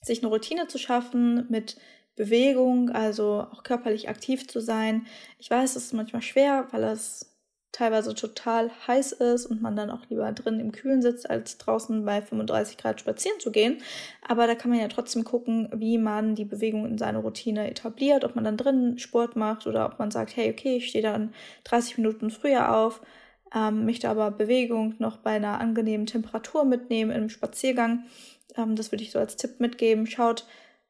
sich 0.05 0.21
eine 0.23 0.29
Routine 0.29 0.69
zu 0.69 0.79
schaffen 0.79 1.47
mit 1.49 1.77
Bewegung, 2.17 2.91
also 2.91 3.47
auch 3.51 3.65
körperlich 3.65 4.09
aktiv 4.09 4.47
zu 4.47 4.61
sein. 4.61 5.07
Ich 5.39 5.51
weiß, 5.51 5.77
es 5.77 5.87
ist 5.87 5.95
manchmal 5.95 6.23
schwer, 6.23 6.69
weil 6.71 6.85
es 6.85 7.35
teilweise 7.75 8.15
total 8.15 8.71
heiß 8.87 9.13
ist 9.13 9.47
und 9.47 9.61
man 9.61 9.75
dann 9.75 9.91
auch 9.91 10.09
lieber 10.09 10.31
drin 10.31 10.61
im 10.61 10.71
Kühlen 10.71 11.03
sitzt, 11.03 11.29
als 11.29 11.59
draußen 11.59 12.05
bei 12.05 12.23
35 12.23 12.79
Grad 12.79 13.01
spazieren 13.01 13.41
zu 13.41 13.51
gehen. 13.51 13.83
Aber 14.27 14.47
da 14.47 14.55
kann 14.55 14.71
man 14.71 14.81
ja 14.81 14.87
trotzdem 14.87 15.25
gucken, 15.25 15.69
wie 15.75 15.99
man 15.99 16.37
die 16.37 16.45
Bewegung 16.45 16.87
in 16.87 16.99
seine 16.99 17.19
Routine 17.19 17.69
etabliert, 17.69 18.25
ob 18.25 18.37
man 18.37 18.45
dann 18.45 18.57
drin 18.57 18.99
Sport 18.99 19.35
macht 19.35 19.67
oder 19.67 19.87
ob 19.87 19.99
man 19.99 20.13
sagt, 20.13 20.37
hey, 20.37 20.51
okay, 20.51 20.77
ich 20.77 20.89
stehe 20.89 21.03
dann 21.03 21.35
30 21.65 21.99
Minuten 21.99 22.31
früher 22.31 22.77
auf, 22.77 23.03
ähm, 23.53 23.85
möchte 23.85 24.09
aber 24.09 24.31
Bewegung 24.31 24.95
noch 24.99 25.17
bei 25.17 25.33
einer 25.33 25.61
angenehmen 25.61 26.07
Temperatur 26.07 26.65
mitnehmen 26.65 27.11
im 27.11 27.29
Spaziergang. 27.29 28.05
Ähm, 28.57 28.77
das 28.77 28.93
würde 28.93 29.03
ich 29.03 29.11
so 29.11 29.19
als 29.19 29.37
Tipp 29.37 29.61
mitgeben. 29.61 30.07
Schaut 30.07 30.47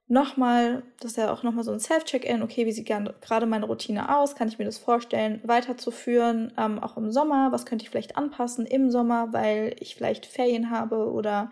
nochmal, 0.06 0.82
das 1.00 1.12
ist 1.12 1.16
ja 1.16 1.32
auch 1.32 1.42
nochmal 1.42 1.64
so 1.64 1.72
ein 1.72 1.80
Self-Check-In, 1.80 2.42
okay, 2.42 2.66
wie 2.66 2.72
sieht 2.72 2.86
gerade 2.86 3.46
meine 3.46 3.66
Routine 3.66 4.16
aus? 4.16 4.36
Kann 4.36 4.48
ich 4.48 4.58
mir 4.58 4.66
das 4.66 4.78
vorstellen, 4.78 5.40
weiterzuführen, 5.44 6.52
ähm, 6.58 6.78
auch 6.78 6.96
im 6.96 7.10
Sommer? 7.10 7.52
Was 7.52 7.66
könnte 7.66 7.84
ich 7.84 7.90
vielleicht 7.90 8.16
anpassen 8.16 8.66
im 8.66 8.90
Sommer, 8.90 9.32
weil 9.32 9.74
ich 9.80 9.94
vielleicht 9.94 10.26
Ferien 10.26 10.70
habe 10.70 11.10
oder 11.10 11.50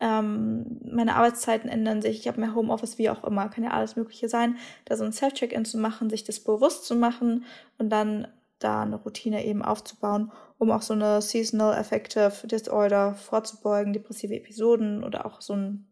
ähm, 0.00 0.80
meine 0.90 1.16
Arbeitszeiten 1.16 1.68
ändern 1.68 2.00
sich, 2.00 2.20
ich 2.20 2.28
habe 2.28 2.40
mehr 2.40 2.54
Homeoffice, 2.54 2.96
wie 2.96 3.10
auch 3.10 3.22
immer, 3.24 3.48
kann 3.48 3.64
ja 3.64 3.70
alles 3.70 3.96
Mögliche 3.96 4.28
sein, 4.28 4.56
da 4.86 4.96
so 4.96 5.04
ein 5.04 5.12
Self-Check-In 5.12 5.64
zu 5.64 5.76
machen, 5.78 6.08
sich 6.08 6.24
das 6.24 6.40
bewusst 6.40 6.86
zu 6.86 6.94
machen 6.94 7.44
und 7.76 7.90
dann 7.90 8.26
da 8.60 8.82
eine 8.82 8.96
Routine 8.96 9.44
eben 9.44 9.62
aufzubauen, 9.62 10.30
um 10.58 10.70
auch 10.70 10.82
so 10.82 10.94
eine 10.94 11.20
Seasonal 11.20 11.74
Affective 11.74 12.46
Disorder 12.46 13.14
vorzubeugen, 13.14 13.92
depressive 13.92 14.36
Episoden 14.36 15.02
oder 15.02 15.26
auch 15.26 15.40
so 15.40 15.54
ein 15.54 15.86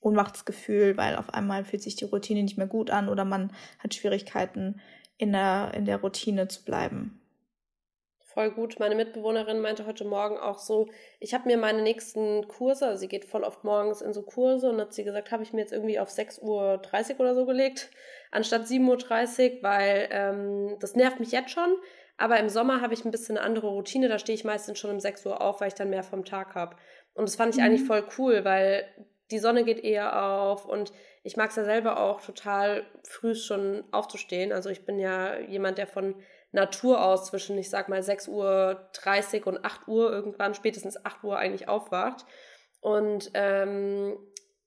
Ohnmachtsgefühl, 0.00 0.96
weil 0.96 1.16
auf 1.16 1.34
einmal 1.34 1.64
fühlt 1.64 1.82
sich 1.82 1.96
die 1.96 2.04
Routine 2.04 2.42
nicht 2.42 2.56
mehr 2.56 2.66
gut 2.66 2.90
an 2.90 3.08
oder 3.08 3.24
man 3.24 3.52
hat 3.78 3.94
Schwierigkeiten 3.94 4.80
in 5.18 5.32
der, 5.32 5.72
in 5.74 5.84
der 5.84 6.00
Routine 6.00 6.48
zu 6.48 6.64
bleiben. 6.64 7.19
Voll 8.32 8.52
gut. 8.52 8.78
Meine 8.78 8.94
Mitbewohnerin 8.94 9.60
meinte 9.60 9.86
heute 9.86 10.04
Morgen 10.04 10.38
auch 10.38 10.60
so, 10.60 10.88
ich 11.18 11.34
habe 11.34 11.48
mir 11.48 11.56
meine 11.56 11.82
nächsten 11.82 12.46
Kurse, 12.46 12.86
also 12.86 13.00
sie 13.00 13.08
geht 13.08 13.24
voll 13.24 13.42
oft 13.42 13.64
morgens 13.64 14.02
in 14.02 14.12
so 14.12 14.22
Kurse 14.22 14.70
und 14.70 14.80
hat 14.80 14.94
sie 14.94 15.02
gesagt, 15.02 15.32
habe 15.32 15.42
ich 15.42 15.52
mir 15.52 15.62
jetzt 15.62 15.72
irgendwie 15.72 15.98
auf 15.98 16.10
6.30 16.10 16.44
Uhr 16.44 17.20
oder 17.20 17.34
so 17.34 17.44
gelegt, 17.44 17.90
anstatt 18.30 18.66
7.30 18.66 19.56
Uhr, 19.56 19.62
weil 19.62 20.08
ähm, 20.12 20.76
das 20.78 20.94
nervt 20.94 21.18
mich 21.18 21.32
jetzt 21.32 21.50
schon. 21.50 21.74
Aber 22.18 22.38
im 22.38 22.48
Sommer 22.48 22.82
habe 22.82 22.94
ich 22.94 23.04
ein 23.04 23.10
bisschen 23.10 23.36
eine 23.36 23.44
andere 23.44 23.66
Routine, 23.66 24.08
da 24.08 24.20
stehe 24.20 24.36
ich 24.36 24.44
meistens 24.44 24.78
schon 24.78 24.92
um 24.92 25.00
6 25.00 25.26
Uhr 25.26 25.40
auf, 25.40 25.60
weil 25.60 25.68
ich 25.68 25.74
dann 25.74 25.90
mehr 25.90 26.04
vom 26.04 26.24
Tag 26.24 26.54
habe. 26.54 26.76
Und 27.14 27.28
das 27.28 27.34
fand 27.34 27.54
ich 27.54 27.60
mhm. 27.60 27.66
eigentlich 27.66 27.86
voll 27.86 28.04
cool, 28.16 28.44
weil 28.44 28.84
die 29.32 29.40
Sonne 29.40 29.64
geht 29.64 29.82
eher 29.82 30.22
auf 30.22 30.66
und 30.66 30.92
ich 31.22 31.36
mag 31.36 31.50
es 31.50 31.56
ja 31.56 31.64
selber 31.64 32.00
auch 32.00 32.20
total 32.20 32.84
früh 33.04 33.34
schon 33.34 33.84
aufzustehen. 33.90 34.52
Also 34.52 34.70
ich 34.70 34.84
bin 34.84 34.98
ja 34.98 35.38
jemand, 35.38 35.78
der 35.78 35.86
von 35.86 36.14
Natur 36.52 37.04
aus 37.04 37.26
zwischen, 37.26 37.56
ich 37.58 37.70
sag 37.70 37.88
mal, 37.88 38.00
6.30 38.00 39.40
Uhr 39.40 39.46
und 39.46 39.64
8 39.64 39.88
Uhr 39.88 40.10
irgendwann, 40.10 40.54
spätestens 40.54 41.04
8 41.04 41.22
Uhr 41.22 41.38
eigentlich 41.38 41.68
aufwacht. 41.68 42.24
Und 42.80 43.30
ähm, 43.34 44.16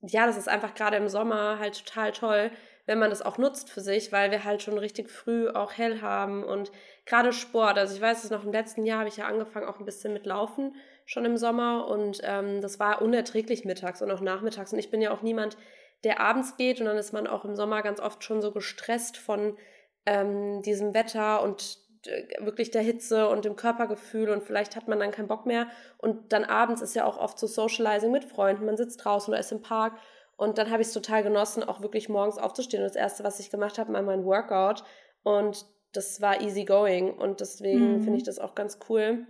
ja, 0.02 0.26
das 0.26 0.38
ist 0.38 0.50
einfach 0.50 0.74
gerade 0.74 0.98
im 0.98 1.10
Sommer 1.10 1.60
halt 1.60 1.86
total 1.86 2.12
toll, 2.12 2.52
wenn 2.86 3.00
man 3.00 3.10
das 3.10 3.22
auch 3.22 3.38
nutzt 3.38 3.70
für 3.70 3.82
sich, 3.82 4.12
weil 4.12 4.32
wir 4.32 4.44
halt 4.44 4.62
schon 4.62 4.78
richtig 4.78 5.10
früh 5.10 5.50
auch 5.50 5.72
hell 5.74 6.02
haben 6.02 6.44
und 6.44 6.72
gerade 7.06 7.32
Sport. 7.32 7.78
Also 7.78 7.96
ich 7.96 8.02
weiß 8.02 8.24
es 8.24 8.30
noch, 8.30 8.44
im 8.44 8.52
letzten 8.52 8.86
Jahr 8.86 9.00
habe 9.00 9.10
ich 9.10 9.18
ja 9.18 9.26
angefangen 9.26 9.68
auch 9.68 9.80
ein 9.80 9.86
bisschen 9.86 10.12
mit 10.12 10.26
Laufen 10.26 10.76
schon 11.06 11.26
im 11.26 11.38
Sommer 11.38 11.88
und 11.88 12.20
ähm, 12.24 12.62
das 12.62 12.80
war 12.80 13.02
unerträglich 13.02 13.66
mittags 13.66 14.02
und 14.02 14.12
auch 14.12 14.22
nachmittags. 14.22 14.74
Und 14.74 14.80
ich 14.80 14.92
bin 14.92 15.02
ja 15.02 15.12
auch 15.12 15.22
niemand, 15.22 15.58
der 16.04 16.20
abends 16.20 16.58
geht 16.58 16.82
und 16.82 16.88
dann 16.88 16.98
ist 16.98 17.14
man 17.14 17.28
auch 17.28 17.46
im 17.46 17.56
Sommer 17.56 17.82
ganz 17.82 18.02
oft 18.02 18.24
schon 18.24 18.42
so 18.42 18.52
gestresst 18.52 19.18
von 19.18 19.58
ähm, 20.06 20.62
diesem 20.62 20.94
Wetter 20.94 21.42
und 21.44 21.78
äh, 22.06 22.46
wirklich 22.46 22.72
der 22.72 22.82
Hitze 22.82 23.30
und 23.30 23.46
dem 23.46 23.56
Körpergefühl 23.56 24.30
und 24.30 24.44
vielleicht 24.44 24.76
hat 24.76 24.88
man 24.88 25.00
dann 25.00 25.12
keinen 25.12 25.28
Bock 25.28 25.46
mehr. 25.46 25.68
Und 25.98 26.34
dann 26.34 26.44
abends 26.44 26.82
ist 26.82 26.96
ja 26.96 27.06
auch 27.06 27.18
oft 27.18 27.40
so 27.40 27.48
Socializing 27.48 28.12
mit 28.12 28.26
Freunden, 28.26 28.66
man 28.66 28.78
sitzt 28.78 29.04
draußen 29.04 29.32
oder 29.32 29.40
ist 29.40 29.52
im 29.52 29.62
Park. 29.62 29.94
Und 30.36 30.58
dann 30.58 30.72
habe 30.72 30.82
ich 30.82 30.88
es 30.88 30.94
total 30.94 31.24
genossen, 31.24 31.64
auch 31.64 31.82
wirklich 31.82 32.10
morgens 32.10 32.38
aufzustehen. 32.38 32.82
Und 32.84 32.90
das 32.90 32.96
Erste, 32.96 33.24
was 33.24 33.40
ich 33.40 33.52
gemacht 33.52 33.78
habe, 33.78 33.94
war 33.94 34.02
mein 34.02 34.26
Workout. 34.26 34.84
Und 35.22 35.66
das 35.94 36.22
war 36.22 36.42
easy 36.42 36.66
going. 36.66 37.14
Und 37.14 37.40
deswegen 37.40 37.98
mhm. 37.98 38.04
finde 38.04 38.18
ich 38.18 38.24
das 38.24 38.40
auch 38.40 38.56
ganz 38.56 38.80
cool. 38.90 39.28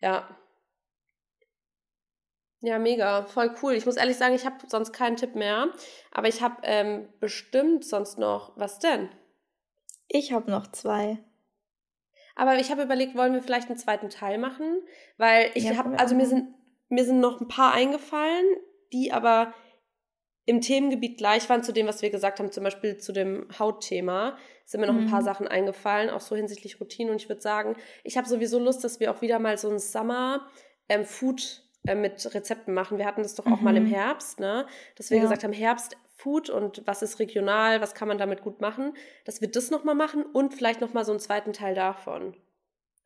Ja, 0.00 0.28
ja, 2.62 2.78
mega, 2.78 3.24
voll 3.24 3.54
cool. 3.62 3.72
Ich 3.72 3.86
muss 3.86 3.96
ehrlich 3.96 4.18
sagen, 4.18 4.34
ich 4.34 4.44
habe 4.44 4.56
sonst 4.68 4.92
keinen 4.92 5.16
Tipp 5.16 5.34
mehr, 5.34 5.68
aber 6.12 6.28
ich 6.28 6.42
habe 6.42 6.56
ähm, 6.64 7.08
bestimmt 7.18 7.86
sonst 7.86 8.18
noch, 8.18 8.52
was 8.56 8.78
denn? 8.78 9.08
Ich 10.12 10.32
habe 10.32 10.50
noch 10.50 10.66
zwei. 10.72 11.18
Aber 12.34 12.56
ich 12.58 12.70
habe 12.70 12.82
überlegt, 12.82 13.16
wollen 13.16 13.32
wir 13.34 13.42
vielleicht 13.42 13.68
einen 13.68 13.78
zweiten 13.78 14.10
Teil 14.10 14.38
machen? 14.38 14.82
Weil 15.18 15.50
ich 15.54 15.64
Ja, 15.64 15.76
habe, 15.76 15.98
also 15.98 16.14
mir 16.14 16.26
sind, 16.26 16.54
mir 16.88 17.04
sind 17.04 17.20
noch 17.20 17.40
ein 17.40 17.48
paar 17.48 17.72
eingefallen, 17.72 18.44
die 18.92 19.12
aber 19.12 19.54
im 20.46 20.60
Themengebiet 20.60 21.18
gleich 21.18 21.48
waren 21.48 21.62
zu 21.62 21.72
dem, 21.72 21.86
was 21.86 22.02
wir 22.02 22.10
gesagt 22.10 22.40
haben, 22.40 22.50
zum 22.50 22.64
Beispiel 22.64 22.96
zu 22.98 23.12
dem 23.12 23.46
Hautthema, 23.58 24.36
sind 24.64 24.80
mir 24.80 24.88
noch 24.88 24.96
ein 24.96 25.04
paar 25.04 25.20
Mhm. 25.20 25.24
Sachen 25.24 25.48
eingefallen, 25.48 26.10
auch 26.10 26.20
so 26.20 26.34
hinsichtlich 26.34 26.80
Routine. 26.80 27.10
Und 27.12 27.16
ich 27.22 27.28
würde 27.28 27.40
sagen, 27.42 27.76
ich 28.02 28.16
habe 28.16 28.28
sowieso 28.28 28.58
Lust, 28.58 28.82
dass 28.82 28.98
wir 28.98 29.12
auch 29.12 29.20
wieder 29.22 29.38
mal 29.38 29.58
so 29.58 29.70
ein 29.70 29.78
Summer 29.78 30.48
ähm, 30.88 31.04
Food 31.04 31.62
äh, 31.86 31.94
mit 31.94 32.34
Rezepten 32.34 32.74
machen. 32.74 32.98
Wir 32.98 33.06
hatten 33.06 33.22
das 33.22 33.36
doch 33.36 33.46
auch 33.46 33.60
mal 33.60 33.76
im 33.76 33.84
Mhm. 33.84 33.88
Herbst, 33.88 34.40
ne? 34.40 34.66
Dass 34.96 35.10
wir 35.10 35.18
Ja. 35.18 35.22
gesagt 35.22 35.44
haben, 35.44 35.52
Herbst 35.52 35.96
Food 36.20 36.50
und 36.50 36.82
was 36.86 37.02
ist 37.02 37.18
regional, 37.18 37.80
was 37.80 37.94
kann 37.94 38.08
man 38.08 38.18
damit 38.18 38.42
gut 38.42 38.60
machen, 38.60 38.94
dass 39.24 39.40
wir 39.40 39.50
das 39.50 39.70
nochmal 39.70 39.94
machen 39.94 40.22
und 40.22 40.54
vielleicht 40.54 40.80
nochmal 40.80 41.04
so 41.04 41.12
einen 41.12 41.20
zweiten 41.20 41.52
Teil 41.52 41.74
davon. 41.74 42.34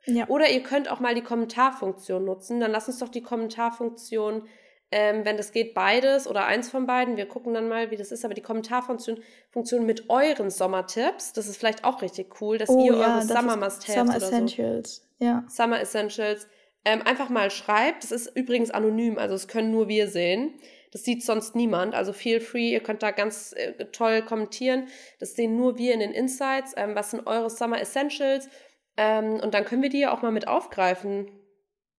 Ja. 0.07 0.29
Oder 0.29 0.51
ihr 0.51 0.63
könnt 0.63 0.91
auch 0.91 1.01
mal 1.01 1.15
die 1.15 1.23
Kommentarfunktion 1.23 2.25
nutzen. 2.25 2.61
Dann 2.61 2.71
lasst 2.71 2.89
uns 2.89 2.99
doch 2.99 3.09
die 3.09 3.23
Kommentarfunktion, 3.23 4.47
ähm, 4.91 5.25
wenn 5.25 5.37
das 5.37 5.53
geht, 5.53 5.75
beides 5.75 6.27
oder 6.27 6.45
eins 6.45 6.69
von 6.69 6.87
beiden. 6.87 7.17
Wir 7.17 7.27
gucken 7.27 7.55
dann 7.55 7.69
mal, 7.69 7.91
wie 7.91 7.97
das 7.97 8.13
ist. 8.13 8.25
Aber 8.25 8.35
die 8.35 8.43
Kommentarfunktion 8.43 9.23
Funktion 9.51 9.87
mit 9.87 10.11
euren 10.11 10.51
Sommertipps, 10.51 11.33
das 11.33 11.49
ist 11.49 11.57
vielleicht 11.57 11.85
auch 11.85 12.03
richtig 12.03 12.41
cool, 12.41 12.59
dass 12.59 12.69
Oh 12.69 12.85
ihr 12.85 12.93
ja, 12.93 12.99
eure 12.99 13.27
das 13.27 13.29
Summer 13.29 13.57
Must-Haves 13.57 13.95
Summer 13.95 14.11
oder 14.11 14.21
so, 14.21 14.27
Essentials. 14.27 15.09
Ja. 15.19 15.45
Summer 15.49 15.81
Essentials, 15.81 16.49
ähm, 16.85 17.01
einfach 17.03 17.31
mal 17.31 17.51
schreibt. 17.51 18.05
Das 18.05 18.13
ist 18.13 18.37
übrigens 18.37 18.71
anonym, 18.71 19.19
also 19.19 19.35
es 19.35 19.49
können 19.49 19.71
nur 19.71 19.89
wir 19.89 20.09
sehen. 20.09 20.55
Das 20.95 21.03
sieht 21.03 21.25
sonst 21.25 21.55
niemand. 21.57 21.93
Also 21.95 22.13
feel 22.13 22.41
free, 22.41 22.71
ihr 22.71 22.79
könnt 22.81 23.03
da 23.03 23.11
ganz 23.11 23.53
äh, 23.57 23.73
toll 23.87 24.23
kommentieren. 24.23 24.87
Das 25.19 25.35
sehen 25.35 25.57
nur 25.57 25.77
wir 25.77 25.93
in 25.93 25.99
den 26.01 26.13
Insights. 26.13 26.73
Ähm, 26.77 26.95
was 26.95 27.11
sind 27.11 27.27
eure 27.27 27.51
Summer 27.51 27.81
Essentials? 27.81 28.49
Ähm, 28.97 29.41
und 29.43 29.53
dann 29.55 29.65
können 29.65 29.83
wir 29.83 29.91
die 29.91 29.99
ja 29.99 30.15
auch 30.15 30.23
mal 30.23 30.31
mit 30.31 30.47
aufgreifen. 30.47 31.29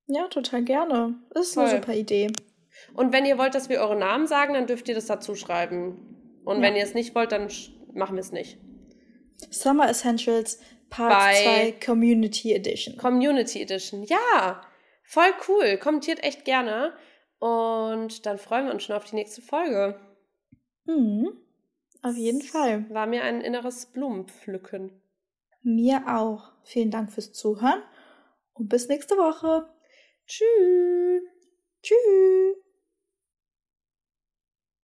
Ja, 0.08 0.28
total 0.30 0.64
gerne. 0.64 1.16
Ist 1.36 1.58
eine 1.58 1.68
Toll. 1.70 1.78
super 1.82 1.94
Idee. 1.94 2.32
Und 2.94 3.12
wenn 3.12 3.26
ihr 3.26 3.38
wollt, 3.38 3.54
dass 3.54 3.68
wir 3.70 3.82
eure 3.82 3.98
Namen 3.98 4.28
sagen, 4.28 4.54
dann 4.54 4.66
dürft 4.66 4.88
ihr 4.88 4.96
das 4.96 5.08
dazu 5.08 5.36
schreiben. 5.36 6.40
Und 6.46 6.58
Ja. 6.58 6.62
wenn 6.64 6.76
ihr 6.78 6.84
es 6.84 6.94
nicht 6.94 7.16
wollt, 7.16 7.34
dann 7.34 7.50
machen 7.94 8.16
wir 8.16 8.22
es 8.22 8.32
nicht. 8.32 8.58
Summer 9.52 9.90
Essentials 9.90 10.60
Part 10.90 11.12
Bei 11.12 11.34
2 11.34 11.86
Community 11.86 12.54
Edition. 12.54 12.96
Community 12.98 13.62
Edition. 13.62 14.04
Ja, 14.04 14.62
voll 15.04 15.34
cool. 15.50 15.78
Kommentiert 15.78 16.24
echt 16.24 16.46
gerne. 16.46 16.94
Und 17.40 18.26
dann 18.26 18.38
freuen 18.38 18.66
wir 18.66 18.74
uns 18.74 18.84
schon 18.84 18.96
auf 18.96 19.06
die 19.06 19.16
nächste 19.16 19.42
Folge. 19.42 20.00
Mhm. 20.86 21.38
Auf 22.02 22.16
jeden 22.16 22.42
Fall. 22.42 22.90
War 22.90 23.08
mir 23.08 23.24
ein 23.24 23.42
inneres 23.42 23.88
Blumenpflücken. 23.88 24.92
Mir 25.64 26.04
auch. 26.08 26.52
Vielen 26.64 26.92
Dank 26.92 27.12
fürs 27.12 27.34
Zuhören 27.34 27.82
und 28.54 28.70
bis 28.70 28.88
nächste 28.88 29.16
Woche. 29.16 29.68
Tschüss. 30.28 31.24
Tschüss. 31.82 32.65